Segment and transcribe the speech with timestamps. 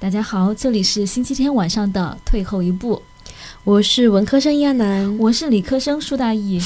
[0.00, 3.02] 大家好，这里是星期天晚上的退后一步，
[3.64, 6.62] 我是文科生亚楠，我是理科生舒大义。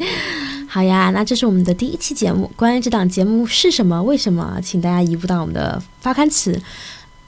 [0.66, 2.50] 好呀，那这是我们的第一期节目。
[2.56, 6.58] 关于这档节目是什么、为什么，请大家移步到我们的发刊词。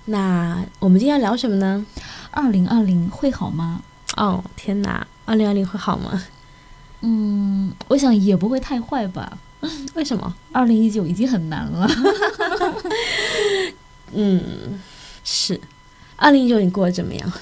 [0.06, 1.84] 那我们今天要聊什么呢？
[2.30, 3.82] 二零二零会好吗？
[4.16, 6.24] 哦，天哪，二零二零会好吗？
[7.02, 9.36] 嗯，我想也不会太坏吧。
[9.92, 10.34] 为什么？
[10.52, 11.86] 二零一九已经很难了。
[14.14, 14.80] 嗯，
[15.26, 15.60] 是。
[16.14, 17.32] 二零一九你过得怎么样？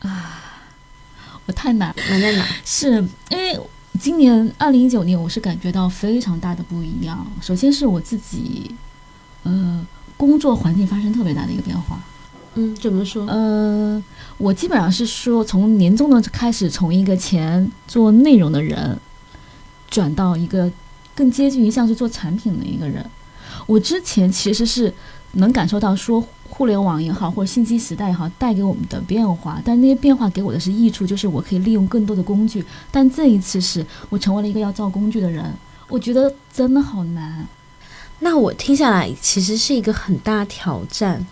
[0.00, 0.42] 啊，
[1.46, 2.44] 我太难，难在哪？
[2.66, 3.58] 是因为。
[4.00, 7.24] 今年二零一九年，我是感觉到非常大的不一样。
[7.40, 8.74] 首先是我自己，
[9.44, 12.02] 呃，工作环境发生特别大的一个变化。
[12.54, 13.24] 嗯，怎么说？
[13.28, 14.02] 呃，
[14.36, 18.98] 我基本上是说，从年终的开始，从一个前做内容的人，
[19.88, 20.68] 转到一个
[21.14, 23.08] 更接近于像是做产品的一个人。
[23.66, 24.92] 我之前其实是
[25.34, 26.26] 能感受到说。
[26.56, 32.64] 互联网也好，或者信息时代也好，带给我们的变化，但那些变化给我的是益处，就是我可以利用更多的工具。
[32.92, 35.52] 但这一次是我成为了一个要造工具的人，
[35.88, 37.44] 我觉得真的好难。
[38.20, 41.26] 那我听下来，其实是一个很大挑战。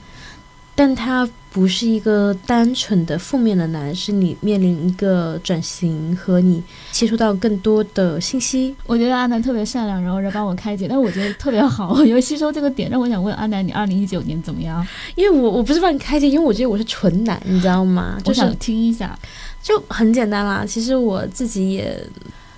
[0.75, 8.75] 但他不是一个单纯的负面的难，是你面临一个转型和你接触到更多的信息。
[8.87, 14.87] 我觉得阿南特别善良，然后来帮我开解，但是我觉得特别好，我觉得吸收这个点让我想问阿南，你二零一九年怎么样？
[15.15, 18.19] 因为我我不是帮你开解，因为我觉得我是纯男，你知道吗？
[18.25, 19.19] 我想听一下，
[19.63, 20.65] 就很简单啦。
[20.67, 22.03] 其实我自己也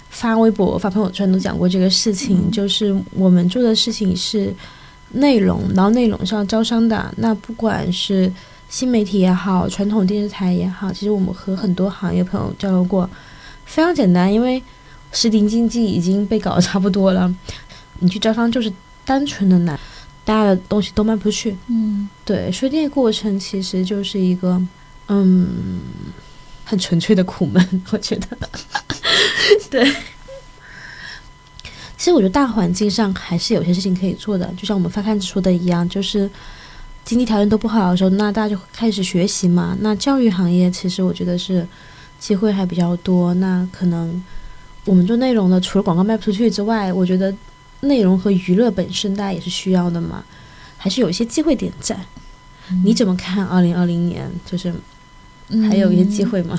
[0.08, 4.54] 发微博、发朋友圈都讲过这个事情，就是我们做的事情是。
[5.16, 7.14] 内容，然后内容是要招商的。
[7.16, 8.28] 那不管是
[8.74, 13.08] 新媒体也好，传统电视台也好，其实我们和很多行业朋友交流过，
[13.64, 14.34] 非常简单。
[14.34, 14.60] 因为
[15.12, 17.32] 实体经济已经被搞得差不多了，
[18.00, 18.72] 你去招商就是
[19.04, 19.78] 单纯的难，
[20.24, 21.56] 大家的东西都卖不出去。
[21.68, 24.60] 嗯，对，所以这个过程其实就是一个，
[25.06, 25.78] 嗯，
[26.64, 28.26] 很纯粹的苦闷， 我觉得。
[29.70, 29.88] 对。
[31.96, 36.28] 其实我觉得大环境上还是有些事情可以做的，就像我们发刊子说的一样，就是
[37.04, 39.76] 经济条件都不好的时候，那大家就开始学习嘛。
[39.80, 41.66] 那教育行业其实我觉得是
[42.18, 43.34] 机会还比较多。
[43.34, 44.22] 那可能
[44.84, 47.34] 我们做内容的，除了广告卖不出去之外，我觉得
[47.80, 50.24] 内容和娱乐本身大家也是需要的嘛，
[50.78, 51.98] 还是有一些机会点在。
[52.82, 53.44] 你怎么看？
[53.44, 54.72] 二零二零年就是
[55.68, 56.58] 还有一些机会吗？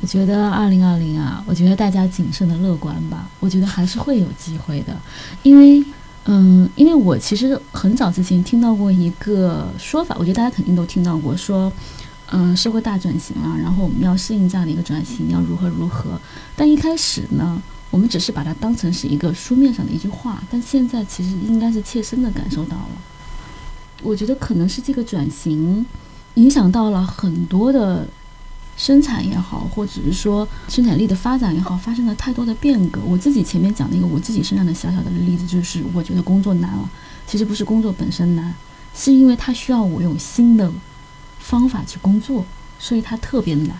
[0.00, 3.28] 我觉得二零二零啊，我觉得大家谨慎的乐观吧。
[3.40, 4.94] 我觉得还是会有机会的，
[5.42, 5.84] 因为，
[6.28, 11.72] 嗯，因为我其实很早之前听到过一个说法，我觉得大家肯定都听到过，说，
[12.32, 16.20] 嗯，社会大转型了，然后我们要适应这样的一个转型，要如何如何。
[16.56, 22.90] 但一开始呢，我们只是把它当成是一个书面上的一句话，但现在其实应该是切身的感受到了。
[24.02, 25.86] 我觉得可能是这个转型
[26.34, 28.06] 影响到了很多的。
[28.76, 33.00] 生产也好，或者是说生产力的发展也好，发生了太多的变革。
[33.06, 36.90] 我自己前面讲那个我自己身上的小小的例子，就是我觉得工作难了。
[37.26, 38.54] 其实不是工作本身难，
[38.94, 40.70] 是因为它需要我用新的
[41.38, 42.44] 方法去工作，
[42.78, 43.74] 所以它特别难。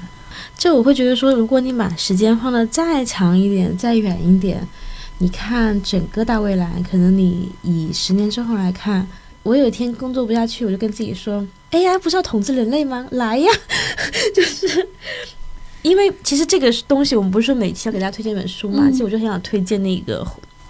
[0.57, 4.67] 就我会觉得说，如果你把时间放得再长一点、再远一点，
[5.19, 9.07] 你看整个大未来，可能你以十年之后来看，
[9.43, 11.47] 我有一天工作不下去，我就跟自己说。
[11.73, 13.07] AI 不是要统治人类吗？
[13.11, 13.51] 来呀！
[14.35, 14.89] 就是
[15.83, 18.89] 因为其实这个东西，我们不是说每期要给大家推荐一本书嘛？
[18.91, 20.27] 其实我就很想推荐那个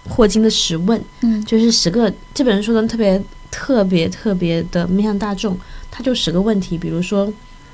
[0.09, 5.57] 霍金的《十问》，嗯，就是十个这本书呢特别特别特别的面向大众。
[5.89, 7.31] 他就十个问题，比如说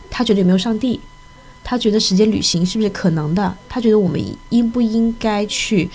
[0.09, 0.99] 他觉得有没有上帝？
[1.65, 3.57] 他觉得时间旅行是不是可能的？
[3.69, 5.89] 他觉得我们应不应该去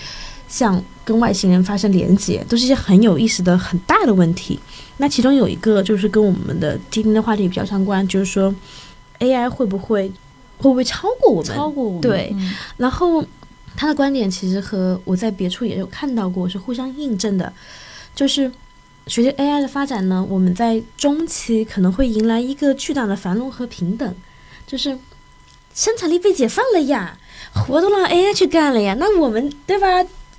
[0.49, 2.43] 向跟外星人发生连接？
[2.49, 4.59] 都是一些很有意思的很大的问题。
[4.97, 8.53] 那其中有一个就是跟我们的今天的话题比较相关，就是说
[9.19, 10.11] ，AI 会不会
[10.57, 11.55] 会不会超过我们？
[11.55, 12.01] 超过我们。
[12.01, 12.35] 对。
[12.75, 13.23] 然后
[13.77, 17.53] 他的观点其实和我在别处也有看到过，是互相印证的。
[18.13, 18.51] 就是
[19.07, 24.15] 随着 AI 的发展呢，我们在中期可能会迎来一个巨大的繁荣和平等，
[24.67, 24.99] 就是
[25.73, 27.17] 生产力被解放了呀，
[27.53, 28.97] 活都让 AI 去干了呀。
[28.99, 29.87] 那我们对吧？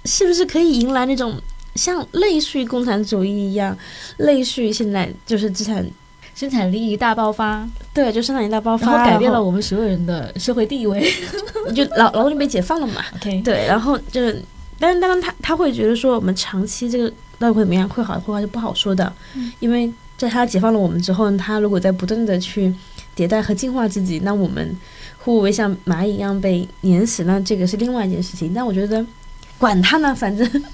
[0.05, 1.41] 是不是可以迎来那种？
[1.77, 3.75] 像类似于共产主义一样，
[4.17, 5.89] 类似于现在就是资产
[6.35, 11.01] 生产力大爆发，对，就生产力大爆发，然后改变了我们所有人的社会地位，
[11.73, 13.05] 就劳劳动力被解放了嘛。
[13.15, 14.43] OK，对，然后就是，
[14.81, 17.09] 但是当然他他会觉得说我们长期这个
[17.39, 19.11] 到底会怎么样，会好会坏就不好说的，
[19.61, 22.75] 因为在他解放了我们之后，他如果在不断的去
[23.17, 24.77] 迭代和进化自己，那我们
[25.19, 27.23] 会不会像蚂蚁一样被碾死？
[27.23, 28.53] 那这个是另外一件事情。
[28.53, 29.07] 但我觉得
[29.61, 30.51] 管他呢，反正。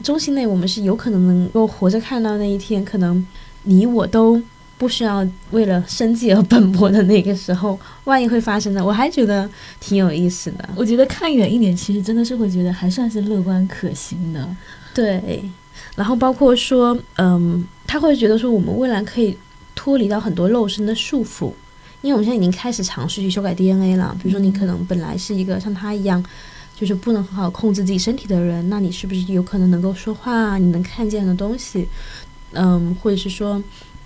[0.00, 2.84] 中心内，我们是有可能能够活着看到那一天。
[2.84, 3.26] 可能
[3.64, 4.40] 你我都
[4.78, 9.50] 不需要为了生计而奔波的那个时候，万一会发生的，我还觉得
[9.80, 10.68] 挺有意思的。
[10.76, 14.48] 我觉得看远一点，其实真的是会觉得还算是乐观可行的。
[14.94, 15.42] 对，
[15.96, 19.36] 然后包括说，嗯，他会觉得说，我们未来可以
[19.74, 21.52] 脱离到很多肉身的束缚，
[22.02, 24.16] 因为我们现在已经开始尝试去修改 DNA 了。
[24.22, 26.24] 比如说，你可能本来是一个像他一样，
[26.78, 30.56] 就是不能很好控制自己身体的人，那你是不是有可能能够说话？
[30.58, 31.88] 你能看见的东西，
[32.52, 33.60] 嗯，或者是说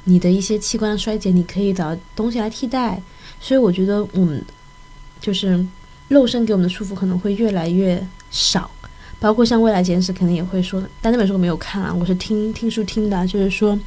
[0.04, 2.98] 你的一些器官衰竭，你可以找东西来替代。
[3.38, 4.42] 所以我觉得，我们
[5.20, 5.62] 就是
[6.08, 8.70] 肉身给我们的束缚可能会越来越少。
[9.20, 13.78] 包括像《未来简史》，可能也会说，但那本书我没有看啊，我是听听书听的，就是说，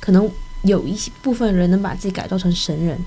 [0.00, 0.28] 可能
[0.62, 2.98] 有一些部分人能把自己改造成神人。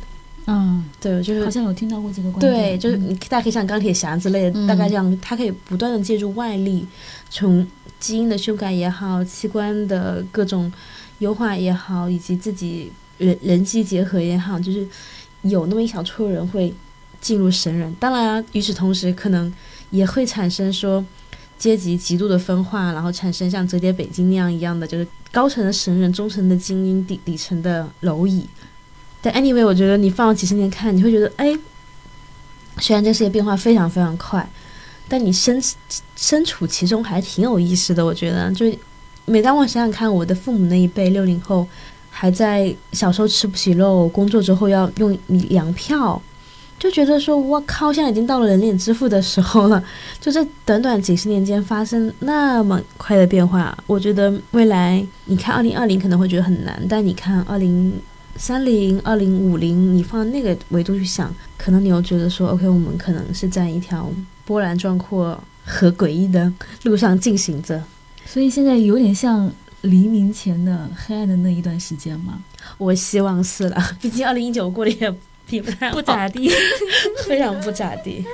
[0.46, 2.52] 嗯，对，就是好像有听到过这个观点。
[2.52, 6.86] 对，就是你大家可以像钢铁侠之类的，大概这样，他可以不断的借助外力，
[7.30, 7.66] 从
[8.00, 10.72] 基因的修改也好，器官的各种
[11.20, 14.88] 优化也好，以及自己人人机结合也好，就是
[15.44, 16.74] 有那么一小撮人会
[17.22, 17.94] 进入神人。
[18.00, 19.54] 当然，与此同时，可能
[19.92, 21.04] 也会产生说。
[21.56, 28.46] 阶级极度的分化，然后产生像折叠北京那样一样的，就是高层的神人，中层的精英，底底层的蝼蚁。
[29.24, 31.58] 但 anyway，我觉得你放了几十年看，你会觉得，哎，
[32.78, 34.48] 虽然这世界变化非常非常快，
[35.08, 35.64] 但你身
[36.18, 38.06] 身处其中还挺有意思的。
[38.06, 38.66] 我觉得，就
[39.26, 41.66] 每当我想想看，我的父母那一辈六零后，
[42.10, 46.22] 还在小时候吃不起肉，工作之后要用粮票。
[46.80, 49.82] 就觉得说，我靠，现在已经到了人脸支付的时候了。
[50.20, 57.94] 就这短短几十年间发生那么快的变化，我觉得未来你看二零二零可能会觉得很难，但你看二零
[58.36, 64.12] 三零、二零五零，你放那个维度去想，可能你又觉得说，OK，我们可能是在一条
[64.46, 66.52] 波澜壮阔和诡异的
[66.84, 67.84] 路上进行着。
[68.26, 69.52] 所以现在有点像
[69.82, 72.42] 黎明前的黑暗的那一段时间吗？
[72.78, 75.16] 我希望是了， 毕竟二零一九过得也。
[75.92, 76.50] 不咋地，
[77.28, 78.26] 非常不咋地。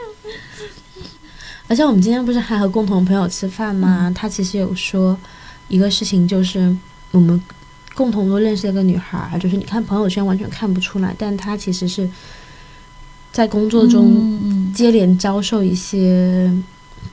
[1.68, 4.14] 而且我们今天不是还和共同朋友吃饭吗？
[4.16, 5.18] 他其实有说
[5.68, 6.74] 一个事情，就是
[7.10, 7.42] 我们
[7.94, 12.10] 共同都认识一个女孩，就是你看朋友圈完全看不出来，但她其实是
[13.32, 16.52] 在工作中接连遭受一些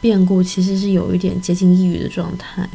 [0.00, 2.68] 变故，其实是有一点接近抑郁的状态。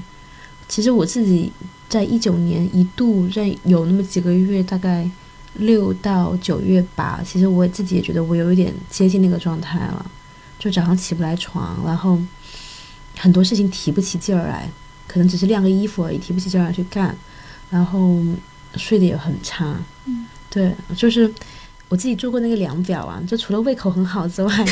[0.67, 1.51] 其实我自己
[1.89, 5.09] 在一九年一度在有那么几个月，大概。
[5.55, 10.11] 六到九月吧，其实我自己也觉得我有一点接近那个状态了，
[10.57, 12.17] 就早上起不来床，然后
[13.17, 14.69] 很多事情提不起劲儿来，
[15.07, 17.13] 可能只是晾个衣服而已，提不起劲儿来去干，
[17.71, 18.19] 然后
[18.75, 19.75] 睡得也很差。
[20.05, 21.33] 嗯，对，就是
[21.89, 24.65] 我自己做过那个量表啊，就除了胃口很好之外， 说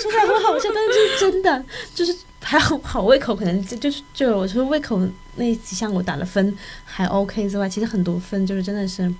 [0.00, 1.64] 出来很好笑，但是是真的，
[1.94, 5.06] 就是还好好胃口，可能就就是就我说胃口。
[5.38, 9.14] 那几项我打了分还 OK 之外，其实很多分就是真的是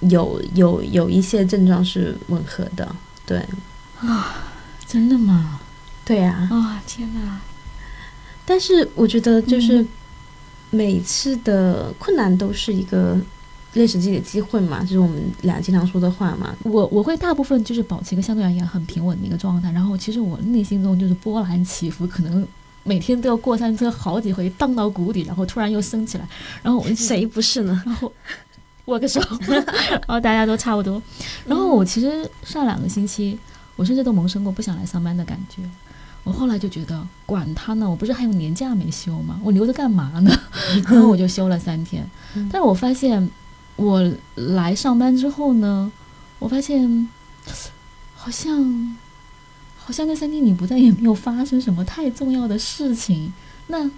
[0.00, 3.38] 有有有一些症状是吻合的，对
[4.00, 4.50] 啊，
[4.84, 5.60] 真的吗？
[6.04, 7.40] 对呀，啊天哪！
[8.44, 9.86] 但是我觉得就是
[10.70, 13.18] 每次的困难都是一个
[13.72, 16.54] 认识自己的机会嘛，就是我们俩经常说的话嘛。
[16.64, 22.46] 我我会大部分就是保持一个相对而言很平稳的一个状态，然后其实我内心中就是波澜起伏，可能。
[22.88, 26.28] 每天都要过山车好几回，荡到谷底，然后突然又升起来，
[26.62, 27.82] 然后我谁不是呢？
[27.84, 28.12] 然后
[28.84, 31.02] 握个手，然后大家都差不多。
[31.44, 33.36] 然后我其实上两个星期，
[33.74, 35.62] 我甚至都萌生过不想来上班的感觉。
[36.26, 39.40] 我后来就觉得管他呢，我不是还有年假没休吗？
[39.44, 40.30] 我留着干嘛呢？
[40.90, 42.04] 然后我就休了三天。
[42.50, 43.30] 但是我发现
[43.76, 45.92] 我来上班之后呢，
[46.40, 47.08] 我发现
[48.14, 48.96] 好像。
[49.78, 53.32] 好像那三天你不在，也没有发生什么太重要的事情。
[53.68, 53.88] 那，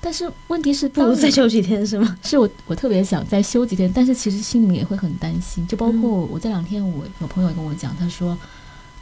[0.00, 2.18] 但是问题是，不如再休几天是吗？
[2.20, 5.64] 是我，我特别想再休几天，但是其实心里面也会很担心。
[5.68, 8.36] 就包括我这两天，我有朋友跟我讲，他说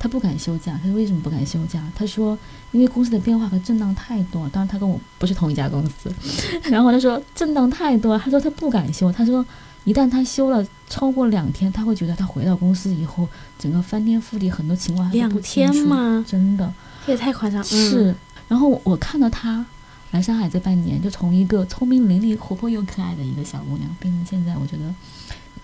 [0.03, 0.77] 他不敢休假。
[0.83, 1.81] 他说为什么不敢休假？
[1.95, 2.37] 他说
[2.73, 4.49] 因为公司的变化和震荡太多。
[4.49, 6.13] 当然他跟我不是同一家公司。
[6.69, 9.13] 然后他说震荡太多，他说他不敢休。
[9.13, 9.45] 他说。
[9.85, 13.29] 一旦他休了超过两天，他会觉得他回到公司以后，
[13.59, 15.73] 整个翻天覆地，很多情况还不清楚。
[15.73, 16.25] 两天吗？
[16.25, 16.73] 真的，
[17.05, 17.65] 这也太夸张。
[17.65, 18.15] 是。
[18.47, 19.67] 然后我看到他
[20.13, 24.95] 来上海这半年，就从一个聪明伶俐、活泼又可爱的一个小姑娘，变成现在，我觉得，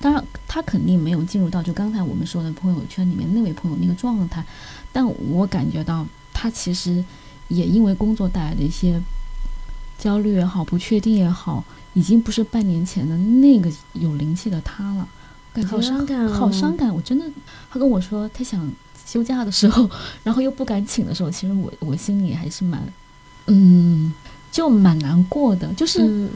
[0.01, 4.45] 当然他肯定没有进入到就刚才我们说的朋友圈里面那位朋友那个状态，
[4.93, 7.05] 但我感觉到他其实
[7.49, 9.01] 也因为工作带来的一些
[9.99, 11.65] 焦虑也好、不确定也好。
[11.95, 15.09] 已经不是半年前的那个有灵气的他了，
[15.53, 16.95] 感觉好伤感，好伤感。
[16.95, 17.25] 我真的，
[17.69, 18.71] 他跟我说他想
[19.05, 19.91] 休假的时候，
[20.23, 22.81] 然后又不敢请的时候，其实我我心里还是蛮，
[23.47, 24.13] 嗯，
[24.53, 25.73] 就蛮难过的。
[25.73, 26.29] 就是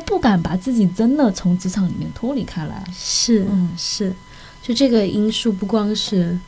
[0.00, 2.84] 不敢把自己真的从职场里面脱离开来。
[2.92, 4.14] 是，嗯是，
[4.62, 6.38] 就这个因素不光是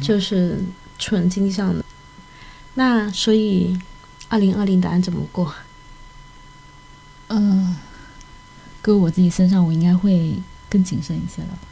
[0.00, 0.62] 就是
[0.98, 1.84] 纯经济上的，
[2.74, 3.78] 那所以
[4.28, 5.54] 二零二零答案怎么过？
[7.28, 7.76] 嗯，
[8.80, 10.34] 搁我自己身上，我应该会
[10.68, 11.68] 更谨慎一些了吧。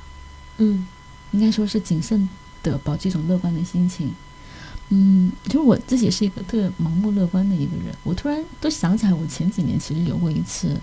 [0.58, 0.86] 嗯
[1.32, 2.28] 应该说是谨慎
[2.62, 4.12] 的保持一种乐观的心情。
[4.88, 7.94] 嗯，其实我自己是一个特别盲目乐观的一个人。
[8.02, 10.76] 我突然都想起来，我前几年其实有过一次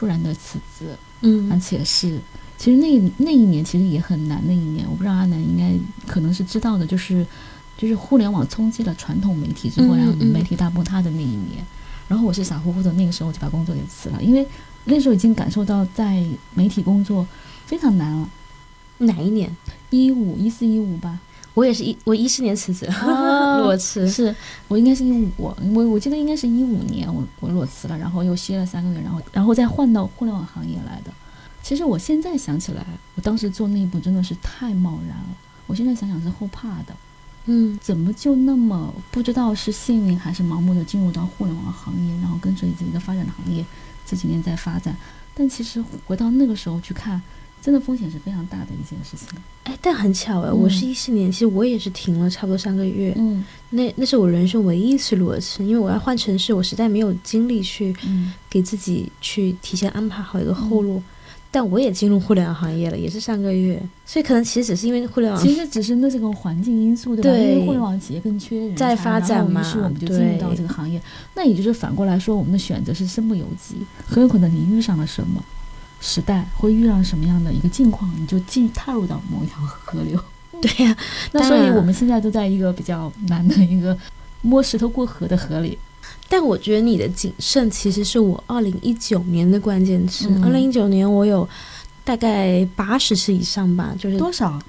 [0.00, 2.18] 突然的辞职，嗯而嗯且是
[2.56, 4.86] 其实那那一年其实也很难那一年。
[4.88, 5.74] 我不知道阿南应该
[6.10, 7.26] 可能是知道的，就是
[7.76, 11.62] 就是互联网冲击了传统媒体之后，嗯然后嗯媒体大崩塌的那一年。
[12.08, 14.46] 然后我是傻乎乎的那个时候就把工作给辞了，因为
[14.84, 17.26] 那时候已经感受到在媒体工作
[17.66, 18.26] 非常难了。
[18.96, 19.54] 哪一年？
[19.90, 21.20] 一五一四一五吧，
[21.54, 24.08] 我也是一我一四年辞职，啊 裸辞。
[24.08, 24.34] 是
[24.68, 31.12] 我应该是一五，我我记得应该是一五年我我裸辞了，然后又歇了三个月，然后然后再换到互联网行业来的。
[31.62, 35.36] 其实我现在想起来，我当时做那一步真的是太贸然了。
[35.66, 36.96] 我现在想想是后怕的，
[37.46, 43.64] 嗯怎么就那么不知道是幸运还是盲目的进入到互联网行业，然后跟随自己的发展的行业
[44.06, 44.96] 这几年在发展。
[45.34, 47.20] 但其实回到那个时候去看，
[47.62, 49.28] 真的风险是非常大的一件事情。
[49.64, 53.14] 哎，但很巧哎，嗯我是一四年，其实我也是停了差不多三个月。
[53.16, 61.02] 嗯那那是我人生唯一一次裸辞，因为我要换城市，我实在没有精力去嗯给自己去提前安排好一个后路。
[61.52, 67.30] 但我也进入互联网行业了，也是三个月，所以可能其实只是因为互联网其实只是那这个环境因素，对吧？
[67.30, 71.02] 对因为互联网企业更缺人才，在发展嘛于是我们就进入到这个行业。
[71.34, 73.74] 那也就是反过来说，我们的选择是身不由己，
[74.06, 75.44] 很有可能你遇上了什么
[76.00, 80.18] 时代，会遇上什么样的一个境况，你就进踏入到某一条河流。
[80.60, 80.96] 对呀、
[81.32, 83.96] 那所以我们现在都在一个比较难的一个
[84.42, 85.78] 摸石头过河的河里。
[86.28, 90.28] 但我觉得你的谨慎其实是我二零一九年的关键词。
[90.28, 91.48] 嗯二零一九年我有
[92.04, 94.60] 大概八十次以上吧，就是多少？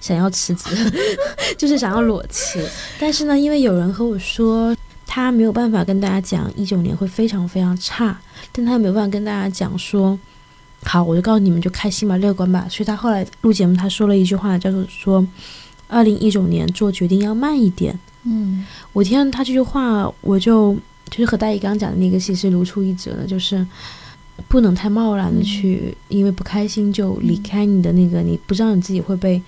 [0.00, 0.70] 想要辞职，
[1.58, 2.64] 就是想要裸辞。
[3.00, 4.76] 但是呢，因为有人和我说，
[5.06, 8.16] 他没有办法跟大家讲一九年会非常非常差，
[8.52, 10.16] 但他也没有办法跟大家讲说，
[10.84, 12.66] 好，我就告诉你们就开心吧，乐观吧。
[12.70, 15.26] 所以他后来录节目，他说了一句话，叫做说，
[15.88, 17.98] 二零一九年做决定要慢一点。
[18.24, 20.74] 嗯我听到他这句话，我就
[21.10, 23.66] 就是和大姨刚刚讲的那个其实如出一辙的，就是
[24.48, 29.40] 不能太贸然的去，因为不开心就离开你的那个，你不知道你自己会被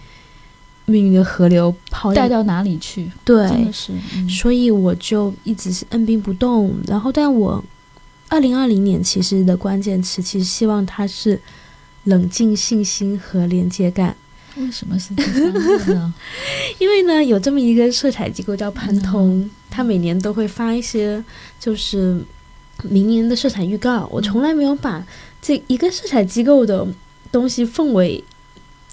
[0.87, 3.11] 命运的河流抛带到哪里去？
[3.25, 3.93] 对真的，是。
[4.15, 6.75] 嗯所以我就一直是按兵不动。
[6.87, 7.63] 然后，但我
[8.31, 11.39] 二零二零年其实的关键词，其实希望它是
[12.05, 14.17] 冷静、信心和连接感。
[14.57, 16.15] 为什么是这三个呢？
[16.79, 21.23] 因为呢，有这么一个色彩机构叫潘通，它每年都会发一些
[21.59, 22.21] 就是
[22.85, 24.09] 明年的色彩预告。
[24.11, 25.05] 我从来没有把
[25.43, 26.87] 这一个色彩机构的
[27.33, 28.23] 东西奉为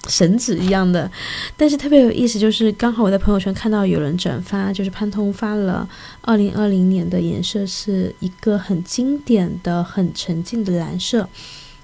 [0.07, 1.11] 神旨一样的，
[1.57, 5.87] 但是特别有意思，就是刚好我在朋友圈看到有人转发，就是潘通发了
[6.21, 11.27] 二零二零年的颜色是一个很经典的、很沉静的蓝色，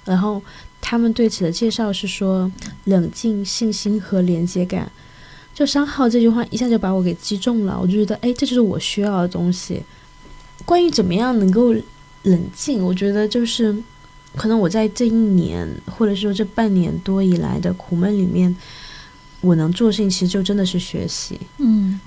[0.06, 0.42] 然后
[0.80, 2.50] 他们对此的介绍是说
[2.86, 4.90] 冷静、信心和连接感。
[5.54, 9.84] 就三号这句话一下就把我给击中了，我就觉得，哎，这就是我需要的东西。
[10.66, 11.76] 关于怎么样能够
[12.24, 13.76] 冷静，我觉得就是
[14.36, 18.56] 可能我在这一年，或者说这半年多以来的苦闷里面，
[19.42, 21.40] 我能做的事情其实就真的是学习。
[21.58, 22.00] 嗯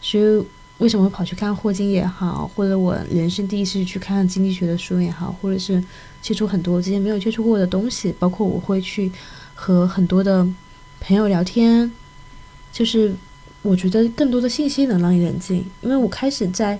[0.00, 0.44] 所以
[0.78, 5.82] 为什么会跑去看霍金也好，或者我人生第一次去看经济学的书也好，或者是
[6.20, 9.10] 接触很多之前没有接触过的东西，包括我会去
[9.54, 10.46] 和很多的
[11.00, 11.90] 朋友聊天，
[12.72, 13.14] 就是
[13.62, 16.78] 我觉得更多的信息能让你冷静，因为我开始在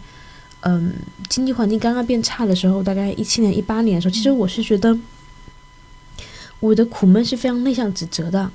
[0.64, 0.92] 嗯
[1.28, 4.96] 经济环境刚刚变差的时候，大概一七年、一八年的时候，其实我是觉得
[6.60, 8.50] 我的苦闷是非常内向指责的，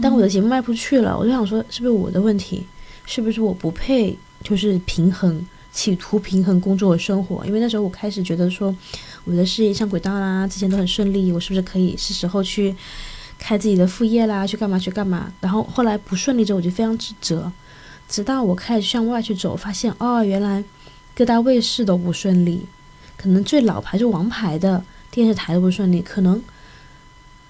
[0.00, 2.66] 但我的节目卖不出去了，我就想说，是不是我的问题？
[3.04, 4.16] 是不是我不配？
[4.42, 7.44] 就是平衡，企图平衡工作和生活。
[7.46, 8.72] 因为那时候我开始觉得说，
[9.24, 12.72] 我的事业上轨道啦，之前都很顺利，我是不是可以是时候去
[13.38, 15.32] 开自己的副业啦，去干嘛去干嘛？
[15.40, 17.50] 然后后来不顺利之后，我就非常自责。
[18.08, 20.62] 直到我开始向外去走，发现哦，原来
[21.16, 22.66] 各大卫视都不顺利，
[23.16, 26.42] 可能最老牌就王牌的电视台都不顺利，可能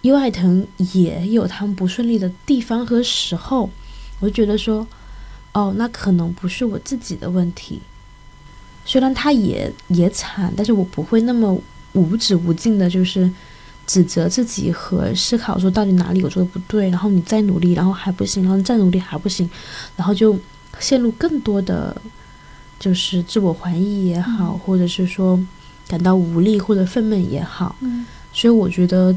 [0.03, 3.69] 优爱腾也有他们不顺利的地方和时候，
[4.21, 4.87] 我就觉得说，
[5.53, 7.81] 哦，那可能不是我自己的问题。
[8.85, 11.61] 虽然他也也惨，但是我不会那么
[11.93, 13.29] 无止无尽的，就是
[13.85, 19.51] 指责自己和思考说到底哪里我做的不对，然后你再努力，然后还不行，然后再努力还不行，
[19.97, 20.39] 然后就
[20.79, 22.01] 陷入更多的
[22.79, 25.39] 就是自我怀疑也好，或者是说
[25.89, 27.77] 感到无力或者愤懑也好。
[27.81, 29.17] 嗯所以我觉得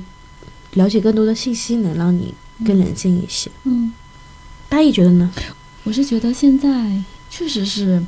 [0.75, 2.33] 了解更多的信息能让你
[2.65, 3.51] 更冷静一些。
[3.65, 3.91] 嗯，
[4.69, 5.29] 大意觉得呢？
[5.83, 8.01] 我是觉得现在确实是，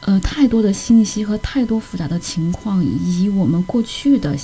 [0.00, 4.34] 呃，太多的信息和太多复杂的情况，以我们过去的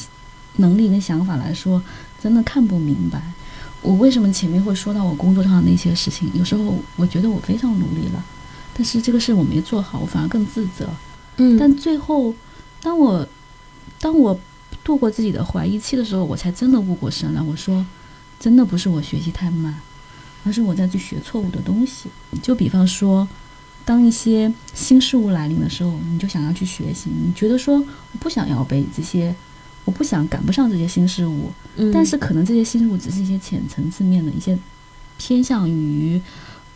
[0.56, 1.82] 能力跟想法来说，
[2.22, 3.32] 真的看不明白。
[3.80, 6.30] 我为什么前面会说到我工作上的那些事情？
[6.34, 8.22] 有时候我觉得我非常努力了，
[8.76, 10.88] 但是这个事我没做好，我反而更自责。
[11.36, 12.34] 嗯但最后，
[12.82, 13.26] 当我
[14.00, 14.38] 当我
[14.82, 17.40] 度过自己的怀疑期的时候，我才真的悟过神来。
[17.40, 17.84] 我说，
[18.38, 19.74] 真的不是我学习太慢，
[20.44, 22.08] 而是我在去学错误的东西。
[22.42, 23.26] 就比方说，
[23.84, 29.34] 当一些新事物来临的时候，你就想要去学习，你觉得说我不想要被这些，
[29.84, 34.58] 我不想赶不上这些新事物，嗯但是可能这些新事物只是一些浅层次面的一些
[35.16, 36.20] 偏向于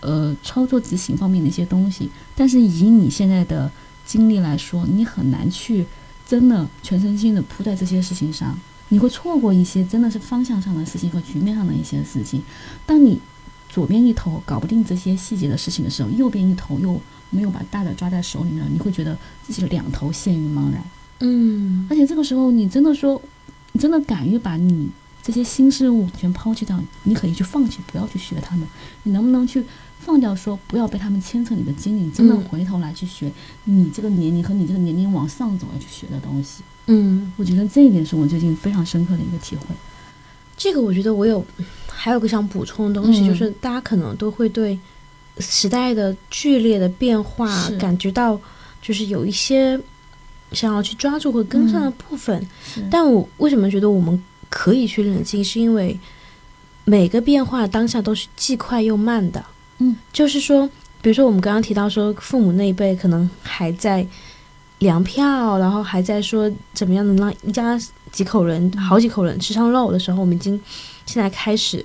[0.01, 3.71] 呃操作执行方面的一些东西，但是以你现在的
[4.05, 5.85] 经历来说，你很难去
[6.27, 12.43] 真的全身心的扑在这些事情上，你会错过一些真的是方向上的事情和局面上的一些事情。
[12.87, 13.19] 当你
[13.69, 17.01] 左边一头搞不定这些细节的事情的时候，右边一头又
[17.31, 20.83] 没有把大的抓在手里面，你会觉得自己的两头陷于茫然。
[21.21, 23.21] 嗯而且这个时候，你真的说，
[23.73, 24.89] 你真的敢于把你
[25.23, 28.67] 这些新事物全抛弃掉，你可以去放弃，不要去学他们。
[29.03, 29.63] 你能不能去
[30.09, 33.31] 放掉说，不要被他们牵扯你的精力，真的嗯回头来去学
[33.65, 36.63] 你这个年龄和你这个年龄往上走要去学的东西？
[36.87, 39.67] 嗯，我觉得这一点是我最近非常深刻的一个体会。
[40.57, 41.45] 这个我觉得我有
[41.87, 44.79] 还有个想补充的东西，嗯就是大家可能都会对
[45.41, 48.41] 时代的剧烈的变化感觉到，
[48.81, 49.79] 就是有一些
[50.53, 52.41] 想要去抓住和跟上的部分。
[52.65, 56.01] 是但我为什么觉得我们可以去冷静，是因为
[56.87, 59.45] 每个变化当下都是既快又慢的。
[59.79, 60.69] 嗯，就是说，
[61.01, 64.07] 比如说我们刚刚提到说，父母那一辈可能还在
[64.79, 67.79] 粮票，然后还在说怎么样能让一家
[68.11, 70.61] 几口人、好几口人吃上肉的时候，我们已经
[71.07, 71.85] 现在开始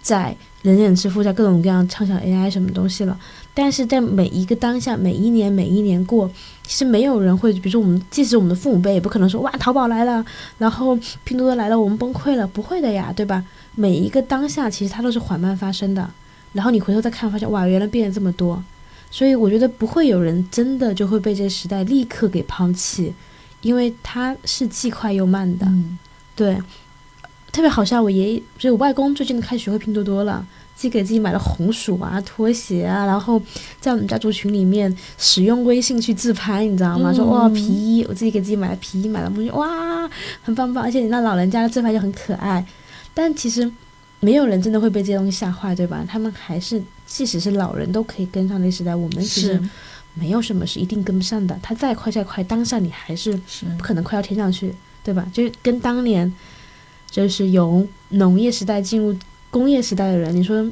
[0.00, 3.18] 在人人支付，在各种各样畅想 AI 什么东西了。
[3.54, 6.30] 但是在每一个当下，每一年每一年过，
[6.64, 10.24] 其实没有人会，比如说我们，即使我们的父母辈，也不可能说哇，淘宝来了，
[10.58, 13.44] 然后拼多多来了，我们崩溃了，不会的呀，对吧？
[13.74, 16.08] 每一个当下，其实它都是缓慢发生的。
[16.52, 18.62] 然后你回头再看，发现哇，原来变了这么多。
[19.10, 23.12] 所以我觉得不会有人真的就会被这个时代立刻给抛弃，
[23.60, 25.66] 因为它是既快又慢的。
[25.66, 25.98] 嗯
[26.34, 26.56] 对，
[27.52, 33.40] 特别好笑，我爷爷就是我外公最近开始学会拼多多了，自己给自己买了红薯啊、拖鞋啊，然后
[33.78, 37.12] 在我们家族群里面使用微信去自拍，你知道吗？
[37.12, 40.08] 说哇嗯皮衣，我自己给自己买了皮衣，买了东西，哇，
[40.42, 42.64] 很棒棒，而且你那老人家的自拍就很可爱。
[43.12, 43.70] 但其实
[44.24, 46.04] 没有人真的会被这些东西吓坏，对吧？
[46.08, 49.70] 他们还是即使是老人都可以跟上这个时代，我们其实是
[50.14, 51.58] 没有什么是一定跟不上的。
[51.60, 55.28] 他再快再快，当下你还是是不可能快到天上去，对吧？
[55.32, 56.32] 就是跟当年
[57.10, 59.16] 就是由农业时代进入
[59.50, 60.70] 工业时代的人，你说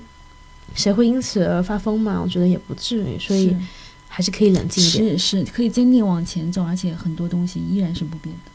[0.77, 2.21] 谁会因此而发疯嘛？
[2.23, 3.57] 我觉得也不至于，所以
[4.07, 5.19] 还是可以冷静一点。
[5.19, 8.51] 是是可以坚定往前走，而且很多东西依然是不变的。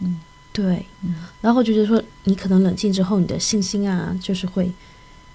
[0.00, 0.20] 嗯
[0.60, 4.68] 对，嗯然后就是说，你可能冷静之后，你的信心啊，就是会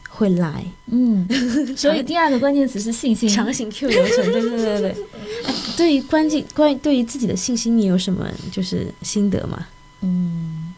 [0.10, 0.66] 会来。
[0.88, 1.26] 嗯，
[1.78, 3.30] 所以第二个关键词是信心。
[3.30, 4.90] 强行 Q 流程，对对对对对。
[4.92, 9.66] 哎对于关键关于对于自己的信心，你有什么就是心得吗？
[10.02, 10.74] 嗯，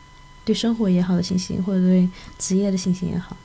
[0.45, 3.35] 对生活也好的信心，或者对职业的信心也好。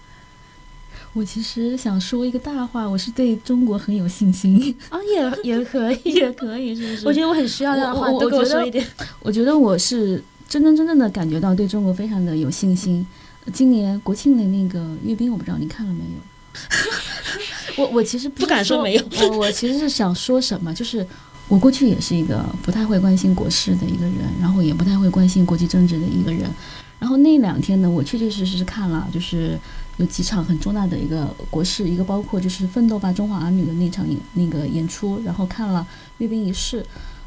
[1.13, 7.07] 我其实想说一个大话，我是对中国很有信心，哦，也也可以， 也可以，是不是？
[7.09, 8.87] 我觉得我很需要大话，多跟我说一点。
[9.21, 13.07] 我觉得我是真真正正的感觉到对中国非常的有信心。
[13.53, 17.79] 今年国庆的那个阅兵，我不知道你看了没有？
[17.79, 21.07] 我我其实不不敢说没有我我其实是想说什么，就是
[21.47, 26.51] 我过去也是一个不太会关心国事的一个人，然后也不太会关心国际政治的一个人。
[26.99, 29.57] 然后那两天呢，我确确实实是看了，就是
[29.99, 35.87] 有几场很重大的一个国事，一个包括就是《奋斗吧中华儿女》的那场演那个演出，然后看了
[36.19, 36.85] 阅兵仪式，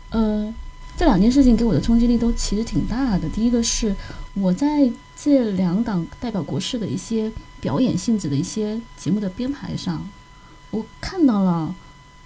[0.10, 0.54] 呃，
[0.95, 3.27] 这两件事情给我的冲击力都其实挺大的。
[3.29, 3.95] 第一个是
[4.34, 10.08] 我在这两档代表国事的一些表演性质的一些节目的编排上，
[10.71, 11.73] 我看到了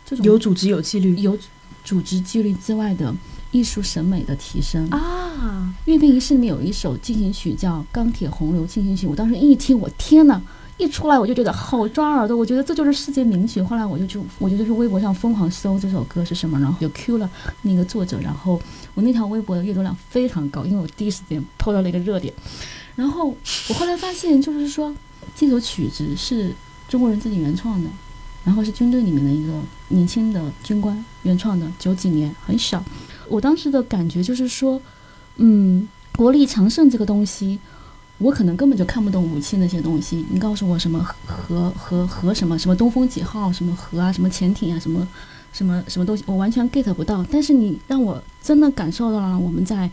[0.05, 1.37] 这种有组织有纪律有
[1.83, 3.13] 组织纪律之外的
[3.51, 4.87] 艺术审美的提升。
[4.89, 10.41] 啊，阅兵仪式里面有一首进行曲叫《钢铁洪流进行曲》，我当时一听，我天呐！
[10.77, 13.61] 一出来我就觉得好抓耳朵，我觉得这就是世界名曲。
[13.61, 17.29] 后来我就去，我就去微博上疯狂搜这首歌是什么，然后就 Q 了
[17.63, 18.61] 那个作者，然后
[18.93, 22.31] 我那条微博的阅读量非常高，因为我第一时间抛到了一个热点。
[22.95, 23.35] 然后
[23.69, 24.93] 我后来发现，就是说
[25.35, 26.53] 这首曲子是
[26.87, 27.89] 中国人自己原创的，
[28.43, 29.53] 然后是军队里面的一个
[29.89, 32.83] 年轻的军官原创的，九几年很小。
[33.27, 34.79] 我当时的感觉就是说，
[35.37, 37.59] 嗯，国力强盛这个东西，
[38.19, 40.25] 我可能根本就看不懂武器那些东西。
[40.29, 45.07] 你告诉我什么核核核什么什么东风几号什么核啊什么潜艇啊什么
[45.53, 47.25] 什么什么东西，我完全 get 不到。
[47.31, 49.89] 但是你让我真的感受到了我们在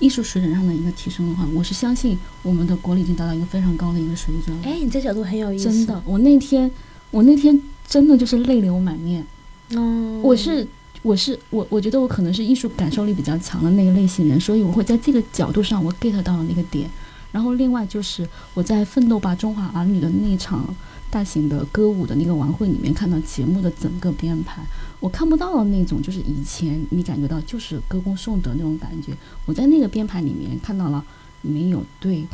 [0.00, 4.56] 艺术水准上的一个提升的话，我是相信我们的国力已经达到一个非常高的一个水准。
[4.62, 5.64] 哎，你这角度很有意思。
[5.64, 6.70] 真的，我那天
[7.10, 9.24] 我那天真的就是泪流满面。
[9.70, 10.66] 嗯，我是
[11.02, 16.88] 我是我，我觉得我可能是艺术感受力比较强的那个类型人，所以我会在这个角度上我 get 到了那个点。
[17.34, 20.72] 然后另外就是我在《奋斗吧中华儿女》的那场
[21.10, 24.62] 大型的歌舞的那个晚会里面看到节目的整个编排，
[25.00, 29.12] 我看不到的那种就是以前你感觉到就是歌功颂德那种感觉，
[29.46, 31.04] 我在那个编排里面看到了
[31.42, 32.24] 里面有对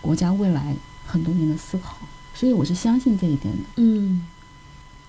[0.00, 1.96] 国家未来很多年的思考，
[2.32, 3.64] 所以我是相信这一点的。
[3.78, 4.24] 嗯。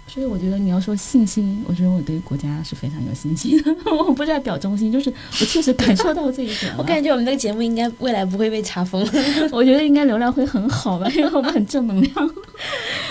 [0.08, 3.76] 所以我觉得你要说信心，我觉得我对国家是非常有信心的。
[3.92, 5.10] 我不是在表忠心，就是
[5.42, 6.72] 我确实感受到这一点。
[6.78, 9.06] 我感觉我们这个节目应该未来不会被查封。
[9.52, 12.14] 我觉得应该流量会很好吧，因为我们很正能量。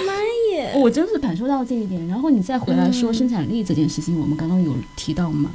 [0.06, 0.12] 妈
[0.52, 0.72] 耶！
[0.76, 2.06] 我真是感受到这一点。
[2.08, 5.50] 然后你再回来说生产力这件事情，我们刚刚有提到嘛？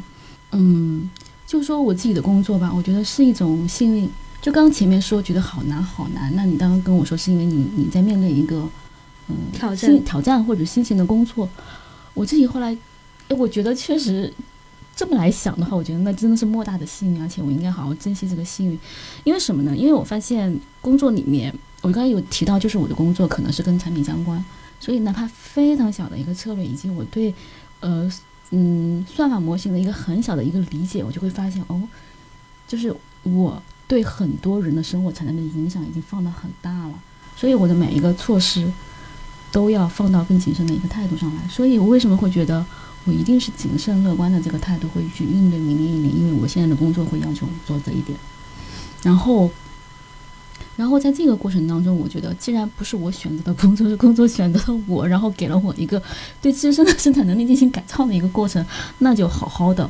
[0.52, 1.10] 嗯，
[1.48, 4.08] 就说我自己的工作吧，我觉得是一种幸运。
[4.42, 8.68] 就刚刚前面说觉得好难好难，那你刚刚跟我说是因为你你在面对一个。
[9.54, 11.48] 挑战挑战或者新型的工作，
[12.14, 12.78] 我自己后来，
[13.30, 14.34] 我觉得确实
[14.96, 18.78] 这么来想的话，我觉得那真的是莫大的幸运，而且我应该好好珍惜这个幸运。
[19.24, 19.76] 因为什么呢？
[19.76, 24.44] 因为我发现工作里面，我刚才有提到，就是我的工作可能是跟产品相关，
[24.80, 27.34] 所以哪怕非常小的一个策略，以及我对
[27.80, 28.12] 呃
[28.52, 31.82] 嗯算法模型的一个很小的一个理解，我就会发现哦，
[32.68, 36.94] 就是我对很多人的生活产生的影响已经放到很大了，
[37.38, 38.70] 所以我的每一个措施。
[39.52, 42.66] 都要放到更谨慎的一个态度上来，所以我为什么会觉得
[43.06, 46.16] 我一定是谨慎乐观的这个态度会去应对明年一年？
[46.16, 48.18] 因为我现在的工作会要求我做这一点。
[49.02, 49.50] 然后，
[50.76, 56.02] 然后在这个过程当中，我觉得既然不是我选择的工作，是工作选择了我，然后给了我一个
[56.42, 58.64] 对自身的生产能力进行改造的一个过程，
[59.00, 59.90] 那就好好的。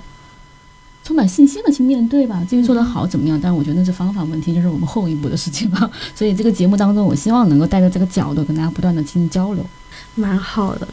[1.09, 3.39] 充满信心的去面对吧，至于做得好怎么样？
[3.41, 5.91] 但是我觉得那是方法问题，就是我们后一步的事情了。
[6.13, 9.65] 所以这个节目当中，我希望能够带着这个角度跟大家不断的进行交流，
[10.13, 10.87] 蛮好的。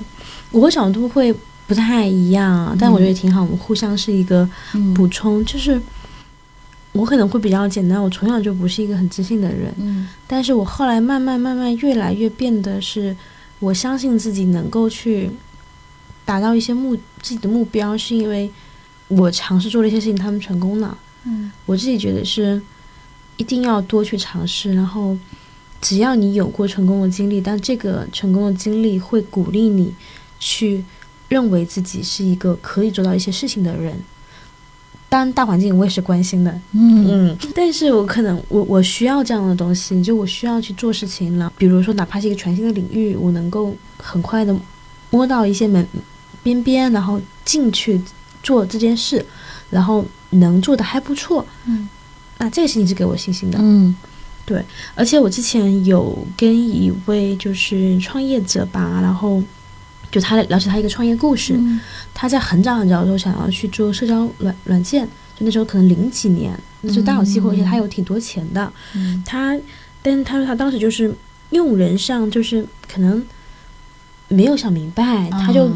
[0.53, 1.35] 我角度会
[1.67, 4.49] 不太一样，但我觉得挺好，我们互相是一个
[4.95, 5.45] 补充。
[5.45, 5.79] 就是
[6.93, 13.15] 我可能会比较简单，我从小就不是一个很自信的人，嗯，但是我后来慢慢慢慢越来越变得是，
[13.59, 15.31] 我相信自己能够去
[16.25, 18.51] 达到一些目自己的目标，是因为。
[19.09, 20.97] 我尝试做了一些事情，他们成功了。
[21.25, 22.61] 嗯，我自己觉得是
[23.37, 25.16] 一定要多去尝试，然后
[25.81, 29.92] 只要你有过成功的经历，但这个成功的经历会鼓励你
[30.38, 30.85] 去
[31.29, 34.01] 认为自己是一个可以做到一些事情的人。
[35.09, 36.51] 当然，大环境我也是关心的。
[36.73, 41.53] 嗯嗯，但是我可能我我需要这样的东西，就我需要去做事情了。
[41.57, 44.57] 比如说，哪怕是一个全新的领域，我能够很快的
[45.11, 45.87] 摸到一些门
[46.42, 48.01] 边边，然后进去。
[48.47, 49.27] 做这件事，
[49.71, 51.89] 然后能做的还不错，嗯，
[52.39, 53.93] 那这个事情是给我信心的，嗯，
[54.45, 59.43] 对，而且我之前有跟一位就是创业者吧，然后
[60.13, 61.59] 就他了解他一个创业故事，
[62.15, 65.05] 他在很早很早的时候想要去做社交软软件，
[65.35, 68.73] 就那时候可能零几年，那就大有机会，而且他有挺多钱的，
[69.25, 69.59] 他，
[70.03, 71.13] 但是他说他当时就是
[71.51, 73.27] 用人上就是可能
[74.29, 75.69] 没有想明白，他就。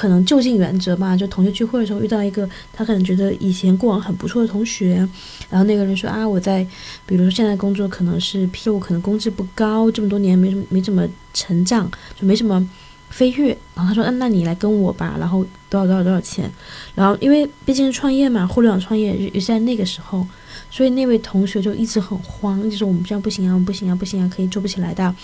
[0.00, 5.06] 可能就近原则吧，就同学聚会的时候遇到一个，他可能觉得以前过往很不错的同学，
[5.50, 6.66] 然后那个人说啊，我在，
[7.04, 11.86] 比如说现在工作可能是 P 我可能工资不高，这么多年没什么没怎么成长，
[12.18, 12.66] 就没什么
[13.10, 13.48] 飞跃。
[13.74, 16.50] 然后他说，嗯，那你来跟我吧，然后多少多少多少钱，
[16.94, 20.26] 然后因为毕竟是创业嘛，互联网创业也是在那个时候，
[20.70, 25.14] 所以那位同学就一直很慌，就说我们这样不行啊，不行啊，不行啊，可以做不起来的。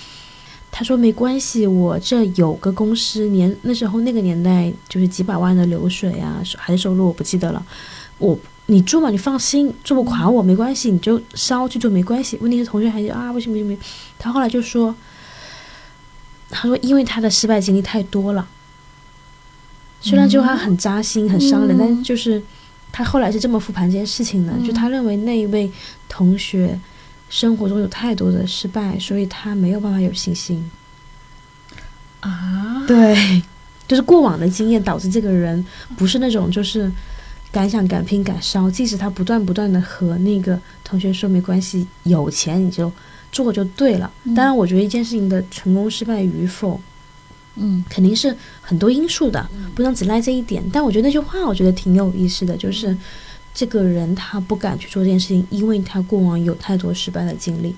[0.78, 7.64] 他说没关系，我这有个公司，年那时候那个年代就是几百万的流水啊，还是收入我不记得了。
[8.18, 12.36] 我你住嘛，你放心，住不垮我没关系，你就烧去做没关系。
[12.42, 13.80] 问题是同学还是啊不行不行不行。
[14.18, 14.94] 他后来就说，
[16.50, 18.46] 他说因为他的失败经历太多了，
[20.02, 22.42] 虽然这句话很扎心很伤人，但就是
[22.92, 25.72] 他后来是这么复盘这件事情的，就他认为那一位
[26.06, 26.78] 同学。
[27.28, 30.70] 生活中有太多的失败，所以他没有办法有信心。
[32.20, 33.42] 啊，对，
[33.88, 35.64] 就是过往的经验导致这个人
[35.96, 36.90] 不是那种就是
[37.50, 42.90] 敢想敢拼敢烧，即使他不断不断的和那个同学说没关系，有钱你就
[43.32, 44.10] 做就对了。
[44.34, 46.80] 当然，我觉得一件事情的成功失败与否，
[47.56, 50.62] 嗯，肯定是很多因素的，不能只赖这一点。
[50.72, 52.96] 但我觉得那句话我觉得挺有意思的，就是。
[53.56, 57.74] 这个人他不敢去做这件事情，因为他过往有太多失败的经历。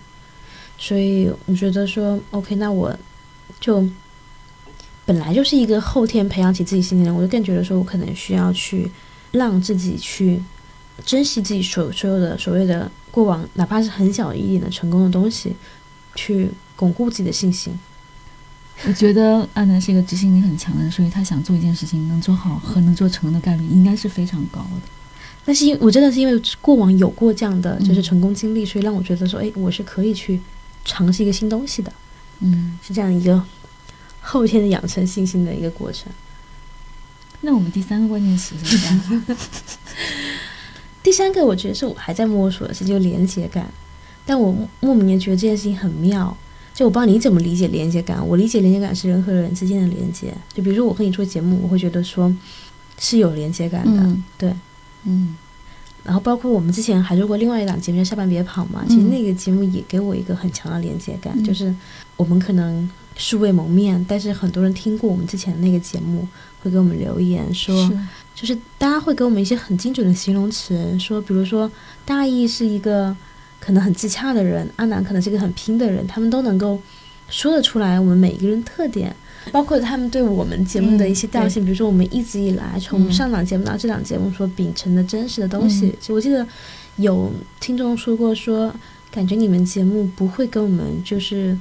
[0.77, 2.93] 所以我觉得说，OK，那我
[3.61, 3.89] 就
[5.07, 8.91] 本来就是一个后天培养起自己信心的人，我就更觉得说我可能需要去
[9.31, 10.43] 让自己去
[11.07, 15.55] 珍惜自己所所有的所谓的过往，哪怕是很小一点的成功的东西，
[16.17, 17.73] 去巩固自己的信心。
[18.85, 24.98] 我觉得阿南是一个执行力很强的人，所以他想做一件事情能做好和能做成的概率应该是非常高的。
[25.49, 30.39] 但是因我真的是因为过往有过这样的就是成功经历，所以让我觉得说，哎，我是可以去。
[30.85, 31.93] 尝试一个新东西的，
[32.41, 33.45] 嗯，是这样一个
[34.23, 36.11] 后天的养成信心的一个过程。
[37.43, 39.37] 那我们第三个关键词是什么？
[41.03, 43.71] 第三个，我觉得是我还在摸索的是就连接感，
[44.25, 46.35] 但我莫名的觉得这件事情很妙。
[46.73, 50.33] 就我不知道你怎么理解连接感，我理解连接感是人和人之间的连接。
[50.55, 52.35] 就比如说我和你做节目，我会觉得说
[52.99, 54.55] 是有连接感的，对，
[55.05, 55.37] 嗯。
[56.05, 61.75] 然后包括我们之前还做过另外一档节目叫《下班别跑》嘛，其实那个节目也给我一个很强的连接感，就是
[62.17, 66.27] 我们可能素未谋面，但是很多人听过我们之前的那个节目，
[66.63, 67.93] 会给我们留言说，
[68.35, 68.57] 就是。
[68.79, 71.71] 大家会给我们一些很精准的形容词，说比如说
[72.05, 73.15] 大意是一个
[73.59, 76.81] 可能很自洽的人，阿南可能是一个很拼的人，他们都能够
[77.29, 79.15] 说得出来我们每一个人特点。
[79.51, 85.89] 包括他们对我们节目的一些调性，比如说我们一直以来从上档节目到这档节目所秉承的真实的东西。
[85.99, 86.47] 其实我记得
[86.97, 88.71] 有听众说过，说
[89.11, 91.57] 感觉你们节目不会跟我们就是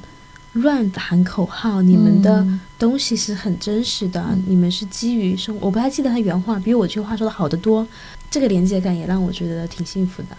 [0.53, 2.45] 乱喊口号，你们的
[2.77, 5.67] 东西是很真实的，你们是基于生活。
[5.67, 7.87] 我不太记得他原话，比我这句话说的好得多。
[8.29, 10.29] 这个连接感也让我觉得挺幸福的。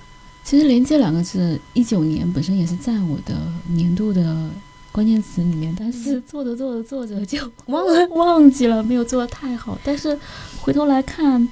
[0.45, 3.35] 其实“连接”两个字，一九年本身也是在我的
[3.69, 4.51] 年度的。
[4.91, 9.79] 关键词里面，但是做着做着做着就 忘了忘记了，没有做的太好。
[9.85, 10.19] 但是
[10.61, 11.49] 回头来看，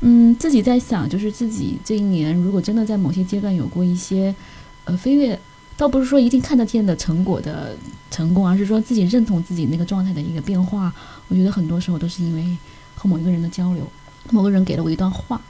[0.00, 4.34] 嗯，自己在想，就是自己这一年如果真的在某些阶段有过一些
[4.84, 5.38] 呃飞跃，
[5.76, 7.76] 倒不是说一定看得见的成果的
[8.10, 10.92] 成功，而是说自己认同自己那个状态的一个变化。
[11.28, 12.56] 我觉得很多时候都是因为
[12.94, 13.86] 和某一个人的交流，
[14.30, 15.40] 某个人给了我一段话，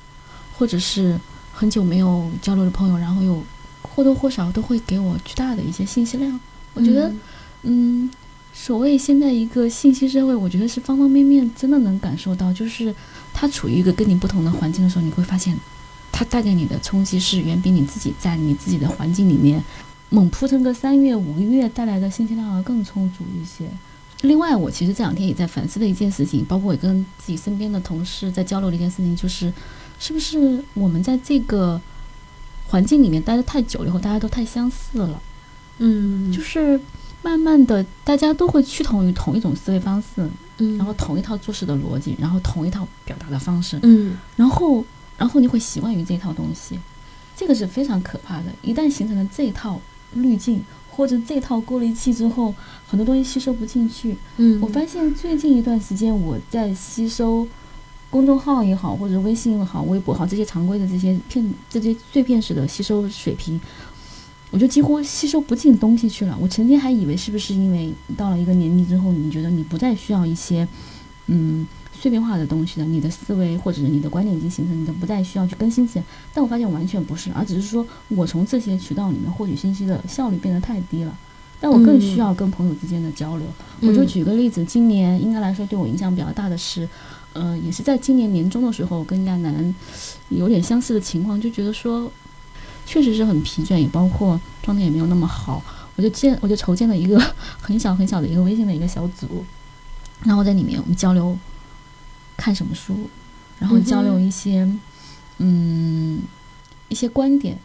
[0.56, 1.16] 或者是
[1.52, 3.40] 很久没有交流的朋友，然后又
[3.82, 6.40] 或多或少都会给我巨大的一些信息量。
[6.76, 7.12] 我觉得，
[7.62, 8.08] 嗯，
[8.54, 12.94] 所谓现在一个信息社会，我觉得是方方面面真的能感受到，就是
[13.34, 15.56] 他处于一个跟你不同的环境的时候，你会发现，
[16.12, 19.64] 他带给你的冲击是远比你自己在你自己的环境里面
[20.10, 23.68] 猛扑腾个三月五个月带来的信息量要更充足一些。
[24.22, 29.52] 另外，我其实这两天也在反思的一件事情，包括我跟自己身边的同事在交流的一件事情，就是
[29.98, 31.80] 是不是我们在这个
[32.68, 35.20] 环境里面待得太久了以后，大家都太相似了。
[35.78, 36.80] 嗯，就是
[37.22, 44.84] 慢慢的，大家都会趋同于同一种思维方式，嗯，然后同一套做事的逻辑，然后同一套表达的方式，嗯，然后，
[45.18, 46.78] 然后你会习惯于这套东西，
[47.36, 48.44] 这个是非常可怕的。
[48.62, 49.80] 一旦形成了这套
[50.14, 52.54] 滤镜或者这套过滤器之后，
[52.86, 54.16] 很多东西吸收不进去。
[54.36, 57.46] 嗯，我发现最近一段时间我在吸收
[58.08, 63.60] 公众号也好，或者微信也好、微博好这些常规的这些片这些碎片式的吸收水平。
[64.52, 66.38] 我就几乎吸收不进东西去了。
[66.40, 70.66] 我曾经还以为是不是因为到了一个年纪之后，你觉得你不再需要一些
[71.26, 76.02] 嗯碎片化的东西了，你的思维或者是你的观念已经形成，你都不再需要去更新自己。
[76.32, 81.18] 但我发现完全不是，而只是说我从这些渠道里面获取信息的效率变得太低了。
[81.60, 83.46] 但我更需要跟朋友之间的交流。
[83.80, 86.88] 我就举个例子，今年应该来说对我影响比较大的是，
[87.32, 89.74] 呃，也是在今年年中的时候跟亚楠
[90.28, 92.10] 有点相似的情况，就觉得说。
[92.86, 95.62] 确实是很疲倦，也包括状态也没有那么好。
[95.96, 97.20] 我就建，我就筹建了一个
[97.60, 99.44] 很小很小的一个微信的一个小组，
[100.24, 101.36] 然后在里面我们交流
[102.36, 103.08] 看什么书，
[103.58, 104.66] 然后交流一些
[105.38, 106.20] 嗯
[106.88, 107.58] 一些观点。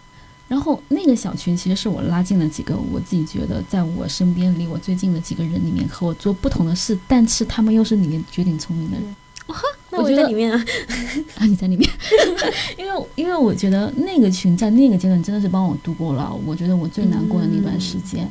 [0.48, 9.16] 然后那个小群其实是我拉进了几个我自己觉得在我身边离我最近的几个人里面，和我做不同的事，但是他们又是里面绝顶聪明的人。
[9.52, 10.66] 哇，那我在里面啊，
[11.38, 11.90] 啊，你在里面，
[12.78, 18.30] 因为因为我觉得那个群在那个阶段真的是帮我度过了我觉得我最难过的那段时间，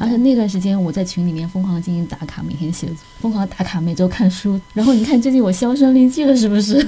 [0.00, 2.88] 而且那段时间我在群里面疯狂的进行打卡，每天写，
[3.20, 4.58] 疯狂的打卡，每周看书。
[4.72, 6.82] 然后你看最近我销声匿迹了，是不是？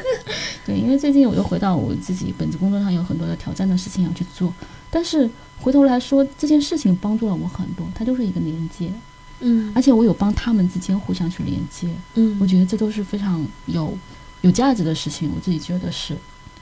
[0.66, 4.52] 对，因为最近我又回到我自己本职工作上，有很多的挑战的事情要去做。
[4.90, 5.28] 但是
[5.60, 8.90] 回头来说，这件事情帮助了我很多，它就是一个连接。
[9.40, 13.96] 嗯，而且我有帮他们之间互相去连接，嗯，我觉得这都是非常有
[14.40, 15.30] 有价值的事情。
[15.34, 16.16] 我自己觉得是，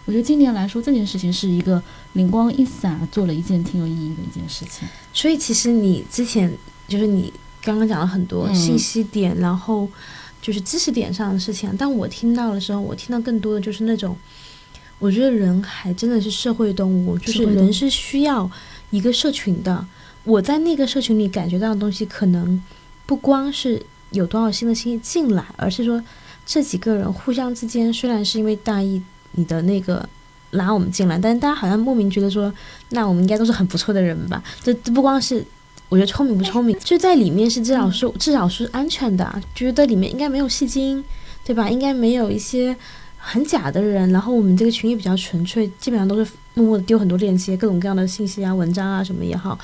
[0.04, 1.82] 我觉得今年来说这件事情是一个
[2.14, 4.88] 灵光一闪，做了一件挺有意义的一件事情。
[5.12, 6.52] 所以其实你之前
[6.88, 7.32] 就是你
[7.62, 9.88] 刚刚讲了很多信息点，然后
[10.42, 14.16] 就是知识点上的事情，但我听到的时候，我听到更多的就是那种。
[15.00, 18.50] 我觉得人还真的是社会动物，就是人是需要
[18.90, 19.86] 一个社群的。
[20.24, 22.62] 我在那个社群里感觉到的东西，可能
[23.06, 26.02] 不光是有多少新的信息进来，而是说
[26.44, 29.00] 这几个人互相之间，虽然是因为大意
[29.32, 30.08] 你的那个
[30.50, 32.52] 拉我们进来，但是大家好像莫名觉得说，
[32.90, 34.42] 那我们应该都是很不错的人吧？
[34.62, 35.44] 这这不光是。
[35.90, 41.04] 我觉得聪明不聪明， 就在里面是至少是至少是安全的，觉得里面应该没有戏精，
[41.44, 41.68] 对吧？
[41.68, 42.74] 应该没有一些
[43.18, 44.10] 很假的人。
[44.10, 49.56] 然后我们这个群也比较纯粹，基本上都是默默的丢很多链接，各种各样的信息啊、文章啊什么也好。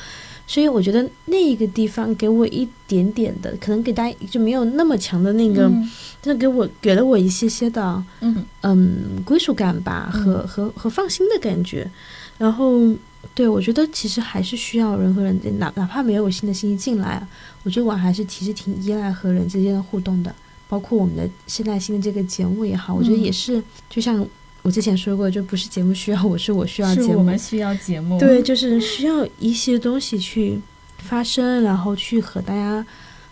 [0.50, 5.88] 所以我觉得那个地方给我一点点的，可能给大家就没有那么强的那个，嗯
[6.20, 11.88] 但是给我给了我一些些的嗯嗯归属感吧，嗯和和和放心的感觉。
[12.36, 12.92] 然后
[13.32, 17.28] 对我觉得其实还是需要人和人，哪哪怕没有新的信息进来啊，
[17.62, 20.34] 我觉得我还是其实挺依赖和人之间的互动的。
[20.68, 24.26] 包括我们的现在新的这个节目也好，我觉得嗯也是，就像
[24.62, 27.18] 我之前说过，就不是节目需要我，是我需要节目。
[27.18, 30.60] 我们需要节目，对，就是需要一些东西去
[30.98, 32.86] 发声，然后去和大家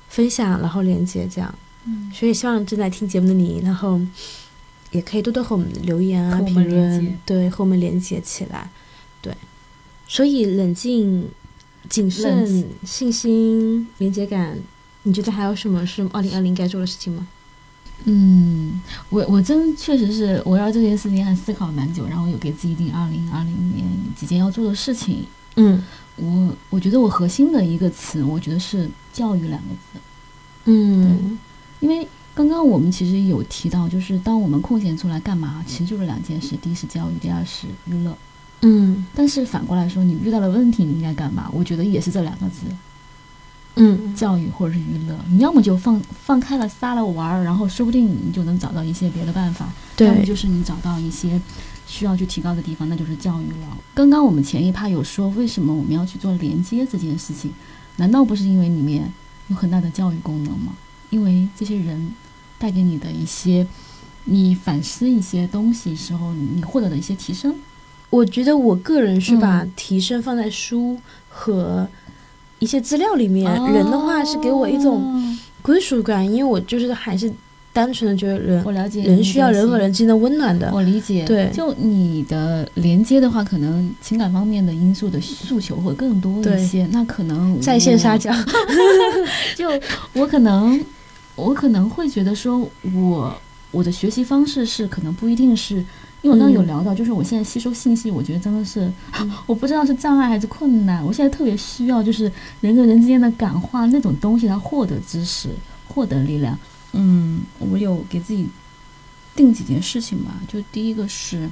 [0.09, 1.55] 分享，然后连接这样。
[1.85, 4.01] 嗯，所以希望正在听节目的你，然后
[4.91, 8.71] 也可以多多和我们留言啊、评论，对，和我们连接起来。
[9.21, 9.35] 对，
[10.07, 11.29] 所以冷静、
[11.91, 14.59] 谨慎、信心、连接感，
[15.03, 17.29] 你觉得还有什么是二零二零该做的事情吗？
[18.05, 18.81] 嗯，
[19.11, 25.25] 我我真确实是围绕这件事情还思考了蛮久，然后有给自己定二零二零年几件要做的事情。
[25.57, 25.83] 嗯
[26.17, 30.01] 我我觉得我核心的一个词，我觉得是教育两个字，
[30.65, 31.39] 嗯
[31.81, 38.17] 因为刚刚我们其实有提到，就是当我们空闲出来干嘛，其实就是两件事，第一是教育，第二是娱乐。
[38.63, 41.49] 嗯但是反过来说，你遇到了问题，你应该干嘛？
[41.53, 42.67] 我觉得也是这两个字，
[43.79, 45.19] 嗯教育或者是娱乐。
[45.29, 49.67] 你要么就放放开了撒了玩儿，然后说不定你就能找到一些别的办法；
[49.99, 51.41] 要么，就是你找到一些
[51.87, 53.77] 需要去提高的地方，那就是教育了。
[53.95, 57.53] 刚刚我们前一趴有说，为什么我们要去做连接这件事情？
[57.97, 59.13] 难道不是因为里面
[59.49, 60.75] 有很大的教育功能吗？
[61.11, 62.13] 因为这些人
[62.59, 63.67] 带给你的一些，
[64.25, 67.55] 你反思一些东西时候，你获得的一些提升。
[68.11, 71.89] 我觉得我个人是把嗯提升放在书和
[72.59, 77.33] 一些资料里面，人的话是给我一种哦，归属感，因为我就是还是
[77.73, 79.93] 单纯的觉得人我了解人需要人和人。
[79.93, 80.71] 之间的温暖的。
[80.75, 86.89] 我理解，对就你的连接的话，可能情感方面的因素的诉求会更多一些。
[86.91, 88.33] 那可能在线撒娇，
[89.55, 89.69] 就
[90.15, 90.83] 我可能，
[91.37, 93.35] 我可能会觉得说我
[93.71, 95.85] 我的学习方式是可能不一定是，
[96.23, 101.05] 因为我刚刚有嗯聊到，就是我现在吸收信息，我觉得真的是，嗯 我不知道是障碍还是困难。
[101.05, 105.51] 我现在特别需要就是人跟人之间的感化那种东西来获得知识，
[105.87, 106.59] 获得力量。
[106.93, 108.49] 嗯，我有给自己
[109.37, 111.49] 定几件事情吧，就第一个是，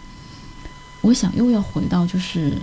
[1.03, 2.55] 我想又要回到就是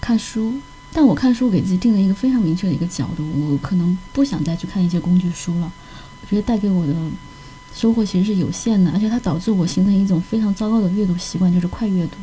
[0.00, 0.54] 看书，
[0.92, 5.72] 但我看书给自己定了一个非常明确的一个角度，我可能不想再去看一些工具书了。
[6.22, 6.94] 我觉得带给我的
[7.74, 12.16] 收获其实是有限的，而且它导致我形成一种非常糟糕的阅读习惯，就是快阅读。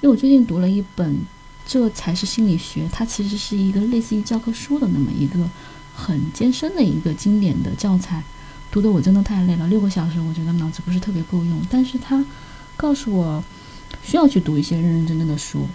[0.00, 1.14] 因为我最近读了一本
[1.66, 5.48] 《这才是心理学》，它其实是一个类似于教科书的那么一个
[5.94, 8.22] 很艰深的一个经典的教材，
[8.70, 11.60] 读的我真的太累了，六个小时我觉得脑子不是特别够用。
[11.70, 12.24] 但是它
[12.76, 13.42] 告诉我
[14.02, 15.66] 需要去读一些认认真真的书。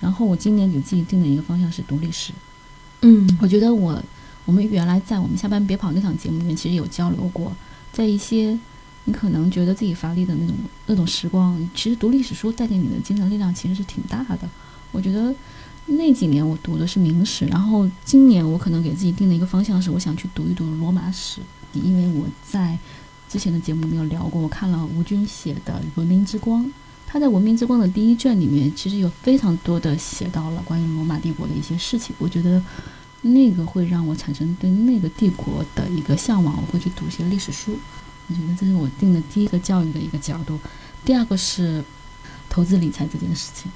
[0.00, 2.32] 然后我今年给自己定的一个方向是读历史。
[3.02, 4.02] 嗯我觉得我
[4.44, 7.52] 我们原来在我们下班别跑那场节目里面，其实有交流过，
[7.92, 8.58] 在一些
[9.04, 14.48] 你可能觉得自己乏力的那种那种时光，其实读历史书带给你的精神力量其实是挺大的。
[14.90, 15.34] 我觉得
[15.86, 21.40] 那几年我读的是明史，然后今年我可能给自己定的一个方向是，我想去读一读罗马史，
[21.72, 22.78] 因为我在
[23.28, 26.64] 之前的节目没有聊过，我看了吴军写的《文明之光》。
[27.06, 32.14] 他在《文明之光》的第一卷里面，其实有非常多的写到了关于罗马帝国的一些事情。
[32.18, 32.62] 我觉得
[33.22, 37.78] 那个会让我产生对那个帝国的一个向往，我会去读一些历史书。
[38.28, 40.58] 我觉得这是我定的第一个教育的一个角度。
[41.04, 41.82] 第二个是
[42.48, 43.70] 投资理财这件事情。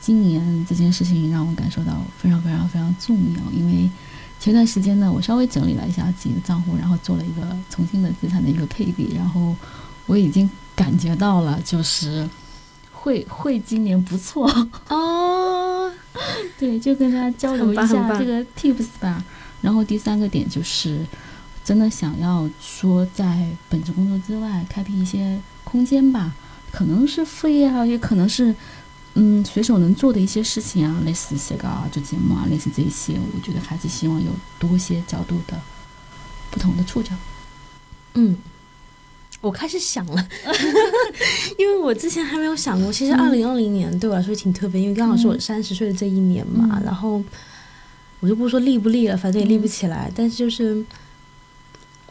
[0.00, 3.90] 今年这件事情让我感受到非常非常非常重要，因为
[4.38, 9.56] 前段时间呢，我稍微整理了一下自己的账户，然后做了一个重新的资产的一个配比，然后
[10.06, 12.28] 我已经感觉到了，就是
[12.92, 14.46] 会会今年不错。
[14.88, 15.65] 哦，
[16.58, 19.22] 对，就跟大家交流一下这个 tips 吧。
[19.62, 21.04] 然后第三个点就是，
[21.64, 26.32] 真的想要说在本职工作之外开辟一些空间吧，
[26.70, 28.54] 可能是副业啊，也可能是
[29.14, 35.60] 嗯随手能做的一些事情啊，类似写稿啊、做节目啊，类似这些，我觉得还是希望有多些角度的
[36.50, 37.12] 不同的触角。
[38.14, 38.36] 嗯，
[39.46, 40.28] 我开始想了，
[41.56, 42.92] 因为我之前还没有想过。
[42.92, 46.82] 其实二零二零年对我来说挺特别，因为刚好是我三十岁的这一年嘛。
[46.84, 47.22] 然后
[48.18, 50.10] 我就不说立不立了，反正也立不起来。
[50.16, 50.84] 但是就是，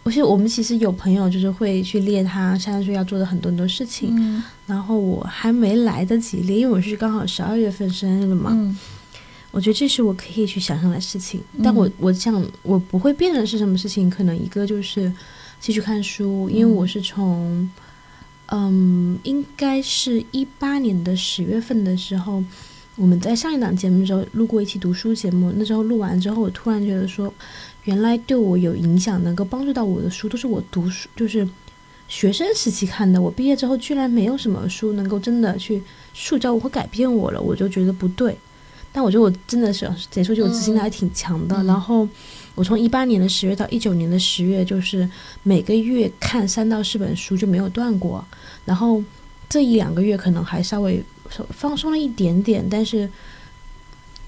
[0.03, 4.41] 我是我们其实有朋友就是会去列他三十岁要做的很多很多事情。
[4.65, 8.77] 然后我还没来得及列，因为我是刚好十二月份生日了嘛。
[9.51, 11.41] 我觉得这是我可以去想象的事情。
[11.61, 14.09] 但我我想我不会变的是什么事情？
[14.09, 15.11] 可能一个就是。
[15.59, 17.69] 继续看书，因为我是从，
[18.47, 22.43] 嗯，应该是一八年的十月份的时候，
[22.95, 25.51] 我们在上一档节目的时候录过一期读书节目。
[25.55, 27.33] 那时候录完之后，我突然觉得说，
[27.85, 31.47] 原来对我有影响、能够帮助到我的书，都是我读书就是
[32.07, 33.19] 学生时期看的。
[33.19, 35.81] 我毕业之后，居然没有什么书能够真的去
[36.13, 38.37] 塑造我或改变我了，我就觉得不对。
[38.91, 41.63] 但我觉得我真的是，得说，就我执行力还挺强的。
[41.63, 42.07] 然后。
[42.55, 45.07] 我从一八年的十月到一九年的十月，就是
[45.43, 48.25] 每个月看三到四本书就没有断过。
[48.63, 49.03] 然后
[49.49, 51.03] 这一两个月可能还稍微
[51.49, 53.09] 放松了一点点，但是，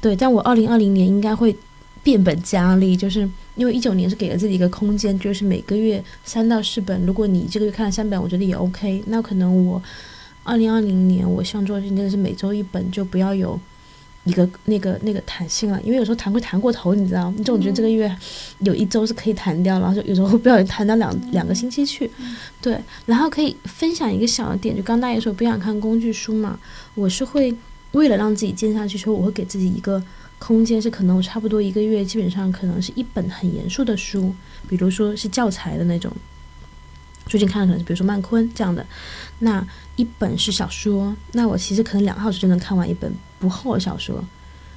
[0.01, 1.55] 对，但我二零二零年应该会
[2.03, 7.05] 变本加厉，就是因为一九年是给了自己一个空间，就是每个月三到四本。
[7.05, 9.03] 如果你这个月看了三本，我觉得也 OK。
[9.07, 9.81] 那可能我
[10.43, 13.59] 二零二零年我希望做的真的是每周一本，就不要有。
[14.27, 18.13] 一个那个那个弹性了，因为有时候弹会弹过头，你知道，你总觉得这个月
[18.59, 22.09] 有一周是可以弹掉，然后就有时候会不小心弹到两两个星期去，
[22.61, 22.77] 对。
[23.05, 26.59] 然后可以分享一个小的点，就刚大爷说不想看工具书嘛，
[26.95, 27.55] 我是会
[27.93, 30.03] 为了让自己坚下去，说我会给自己一个
[30.37, 34.33] 空间，是可能我差不多一个月基本上可能是一本很严肃的书，
[34.67, 36.11] 比如说是教材的那种。
[37.27, 38.85] 最近看的可能是比如说曼昆这样的，
[39.39, 39.65] 那
[39.97, 43.11] 一本是小说，那我其实可能两个小时就能看完一本。
[43.39, 44.23] 不厚的小说，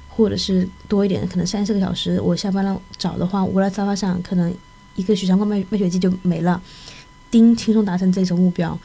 [0.09, 2.19] 或者是多一点，可能三四个小时。
[2.21, 4.53] 我下班了找的话，我窝在沙发上，可能
[4.95, 6.61] 一个许阳光卖卖血记就没了，
[7.29, 8.77] 丁轻松达成这种目标。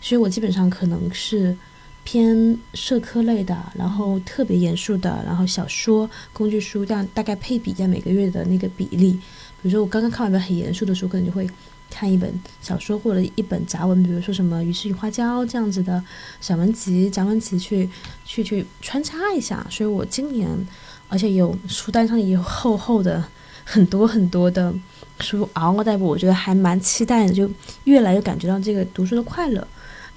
[0.00, 1.56] 所以我基本上可能是
[2.04, 9.12] 偏社科类的，然后特别严肃的，然后小说、工具书这样大概配比在每个月的那个比例。
[9.62, 11.48] 比如说我刚刚看完一本很严肃的书，可能就会。
[11.94, 12.32] 看一本
[12.62, 16.02] 小说或者一本杂文，比如说什么《鱼翅与花椒》这样子的
[16.40, 17.86] 散文集、杂文集，去
[18.24, 19.66] 去去穿插一下。
[19.68, 20.48] 所以我今年，
[21.08, 23.22] 而且有书单上也有厚厚的
[23.64, 24.74] 很多很多的
[25.20, 27.50] 书嗷嗷待哺，我觉得还蛮期待的，就
[27.84, 29.68] 越来越感觉到这个读书的快乐，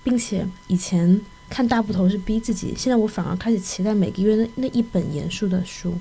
[0.01, 1.19] 并且以前
[1.49, 5.93] 看大部头是逼自己，现在我反而开始期待每个月那那一本严肃的书，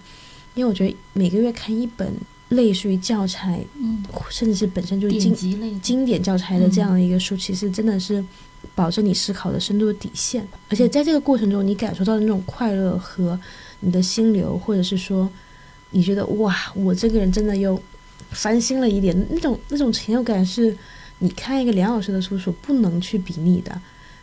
[0.55, 2.15] 因为我觉得每个月看一本。
[2.55, 8.25] 类似于教材，嗯，甚至是本身就是经经典教材的这样的一个书，其实真的是
[8.75, 10.47] 保证你思考的深度的底线。
[10.69, 13.39] 而且在这个过程中，你感受到的那种快乐和
[13.81, 15.31] 你的心流，或者是说
[15.91, 17.81] 你觉得哇，我这个人真的又
[18.31, 20.77] 翻新了一点，那种那种成就感，是
[21.19, 23.81] 你看一个梁老师的书所不能去比拟的。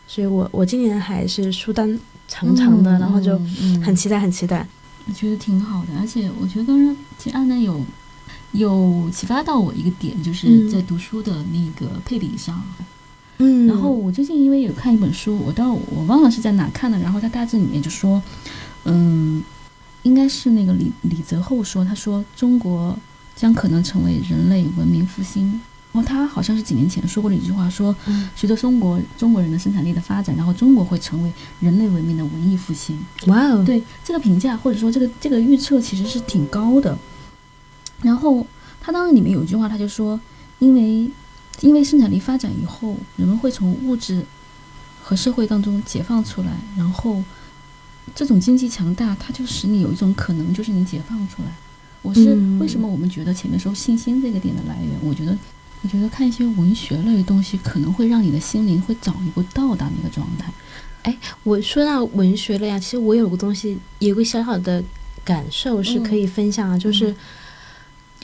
[0.07, 3.39] 所以我我今年还是书单长长的，然后就
[3.83, 4.67] 很期待，很期待。
[5.07, 6.73] 我觉得挺好的，而且我觉得
[7.17, 7.79] 其实安南有。
[8.51, 12.61] 有启发到我一个点，就是在读书的那个配比上。
[13.37, 18.21] 嗯，然后我最近因为有看一本书，我到我忘了是在哪看的，然后它大致里面就说，
[18.85, 19.43] 嗯，
[20.03, 22.97] 应该是那个李李泽厚说，他说中国
[23.35, 25.59] 将可能成为人类文明复兴。
[25.93, 27.93] 然后他好像是几年前说过的一句话，说
[28.33, 32.97] 随着中国中国人的生产力的发展，然后中国会成为人类文明的文艺复兴。
[33.27, 36.97] 哇哦，对这个评价或者说这个这个预测其实是挺高的。
[38.01, 38.45] 然后
[38.79, 40.19] 他当时里面有一句话，他就说，
[40.59, 41.09] 因为
[41.59, 44.25] 因为生产力发展以后，人们会从物质
[45.03, 47.23] 和社会当中解放出来，然后
[48.15, 51.51] 这种经济强大，它就使你有一种可能，就是你解放出来。
[52.01, 54.89] 我是为什么我们觉得前面说信心这个点的来源？
[55.03, 55.37] 我觉得，
[55.83, 60.51] 我觉得看一些文学类的东西，可能会让你的心灵会早一步到达那个状态。
[61.03, 64.83] 哎，我说到文学了呀，其实我有个东西，有个小小的
[65.23, 67.15] 感受是可以分享啊，就是。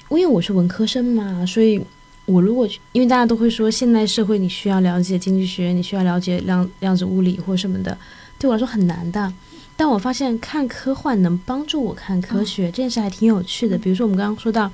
[0.10, 1.82] 因为我是文科生嘛，所以
[2.26, 7.97] 我如果因为大家都会说现代社会你需要了解经济学，你需要了解量量子物理或什么的，
[8.39, 9.34] 对我来说很难的。
[9.76, 13.78] 但我发现看科幻能帮助我看科学这件事还挺有趣的。
[13.78, 14.72] 比如说我们刚刚说到，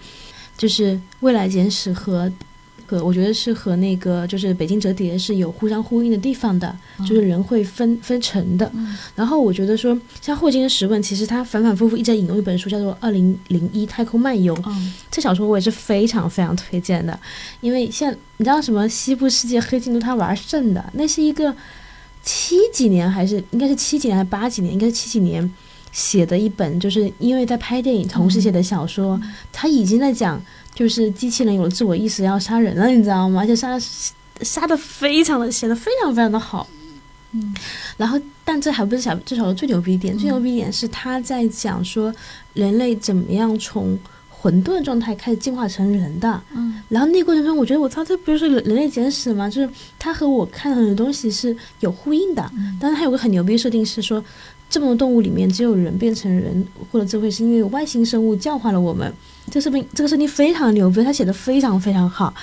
[0.57, 2.31] 就是未来简史和。
[3.01, 8.69] 我觉得是和那个就是北京折叠是有互相呼应的地方的，就是人会分分层的。
[9.15, 14.53] 然后我觉得说，像霍金的《十问》，其实他反反复复一直在引用一本书，叫做《二零零一太空漫游》。
[15.09, 17.17] 这小说我也是非常非常推荐的，
[17.61, 21.55] 因为像你知道什么西部世界黑镜都他玩剩的，那是一个
[22.23, 25.49] 七几年还是应该是七几年还是八几年，应该是七几年
[25.91, 29.21] 写的一本，就是因为在拍电影同时写的小说，
[29.51, 30.41] 他已经在讲。
[30.73, 33.41] 就是机器人有了自我意识要杀人了，你知道吗？
[33.41, 33.83] 而且杀的
[34.41, 36.67] 杀的非常的写的非常非常的好。
[37.31, 37.53] 嗯，
[37.97, 42.13] 然后，但这还不是小这首最牛逼一点，最牛逼一点是他在讲说
[42.53, 43.97] 人类怎么样从
[44.29, 46.41] 混沌状态开始进化成人的。
[46.55, 49.49] 嗯然后那个过程中，我觉得我操，这不就是人人类简史吗？
[49.49, 52.47] 就是它和我看很多东西是有呼应的。
[52.55, 54.23] 嗯但是它有个很牛逼的设定是说，
[54.69, 59.11] 这么多动物里面只有人变成人或者智慧，是因为有外星生物教化了我们。
[59.51, 62.33] 这视频这个设定非常牛逼，他写的非常非常好。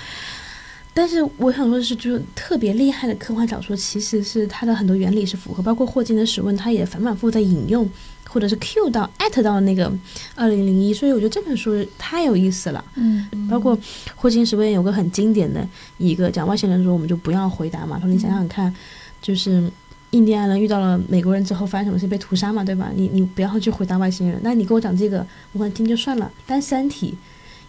[0.93, 7.89] 但是我想说的是，就是特别厉害的科幻小说，其实是它的很多原理是符合，包括霍金的《史问》，他也反反复复在引用，
[8.27, 9.89] 或者是 Q 到艾特到那个
[10.35, 12.83] 二零零一，所以我觉得这本书太有意思了。
[12.95, 13.77] 嗯，包括
[14.15, 15.65] 霍金史问有个很经典的
[15.97, 17.97] 一个讲外星人说，我们就不要回答嘛。
[17.97, 18.73] 说你想想看，
[19.21, 19.71] 就是
[20.11, 22.91] 印第安人遇到了美国人之后发生什么事被屠杀嘛，对吧？
[22.95, 26.31] 你你不要去回答外星人，那你跟我讲这个，我可能听就算了。
[26.45, 27.13] 但《三体》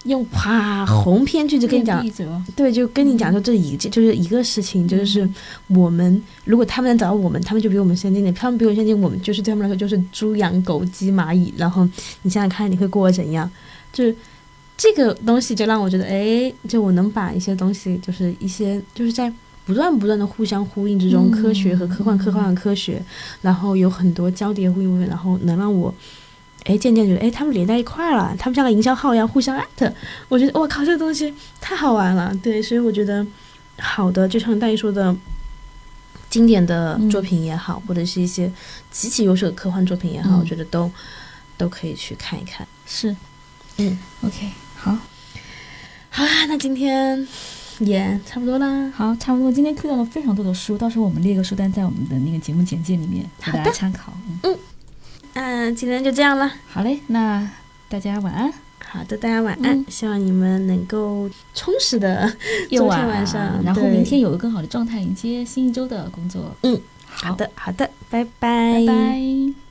[0.08, 2.04] 用啪红篇剧就跟你讲，
[2.56, 5.28] 对，就跟你讲说这一件就是一个事情，就是
[5.68, 11.54] 我们如果他们能找到我们，他们就比我们先进点，他们比我们先进，我们就是对他们来说就是猪羊狗鸡蚂蚁。
[11.56, 11.88] 然后
[12.22, 13.48] 你想想看，你会过得怎样？
[13.92, 14.16] 就是
[14.76, 19.32] 这个东西就让我觉得，哎，就我能把一些东西，就是一些就是在
[19.64, 23.02] 不断不断的互相呼应之中，嗯科学和科幻，科幻和科学，
[23.40, 25.94] 然后有很多交叠呼应，然后能让我。
[26.64, 29.92] 哎，渐渐觉得，哎，他们连在一块儿了，他们像个营销号一样互相艾特。
[30.28, 32.32] 我觉得，我靠，这个东西太好玩了。
[32.40, 33.26] 对，所以我觉得，
[33.80, 35.12] 好的，就像大一说的，
[36.30, 38.48] 经典的作品也好，或者是一些
[38.92, 40.88] 极其优秀的科幻作品也好，嗯我觉得都
[41.56, 42.64] 都可以去看一看。
[42.86, 43.16] 是，
[43.78, 44.96] 嗯，OK，好，
[46.10, 47.26] 好啊，那今天
[47.84, 48.90] 也差不多啦。
[48.94, 49.50] 好，差不多。
[49.50, 54.12] 今天 Q 到了非常多的书，到时候我们列个书单在我们的那个节目简介里面给大好的家参考。
[54.42, 54.58] 嗯，
[55.34, 56.50] 嗯、今天就这样了。
[56.68, 57.48] 好嘞，那
[57.88, 58.52] 大家晚安，
[58.84, 59.78] 好的，大家晚安。
[59.78, 62.24] 嗯希望你们能够充实的
[62.70, 66.54] 夜昨天晚晚上，然后明天有个更好的状态迎接新一周的工作。
[66.62, 69.61] 嗯好好的，好的，拜拜拜。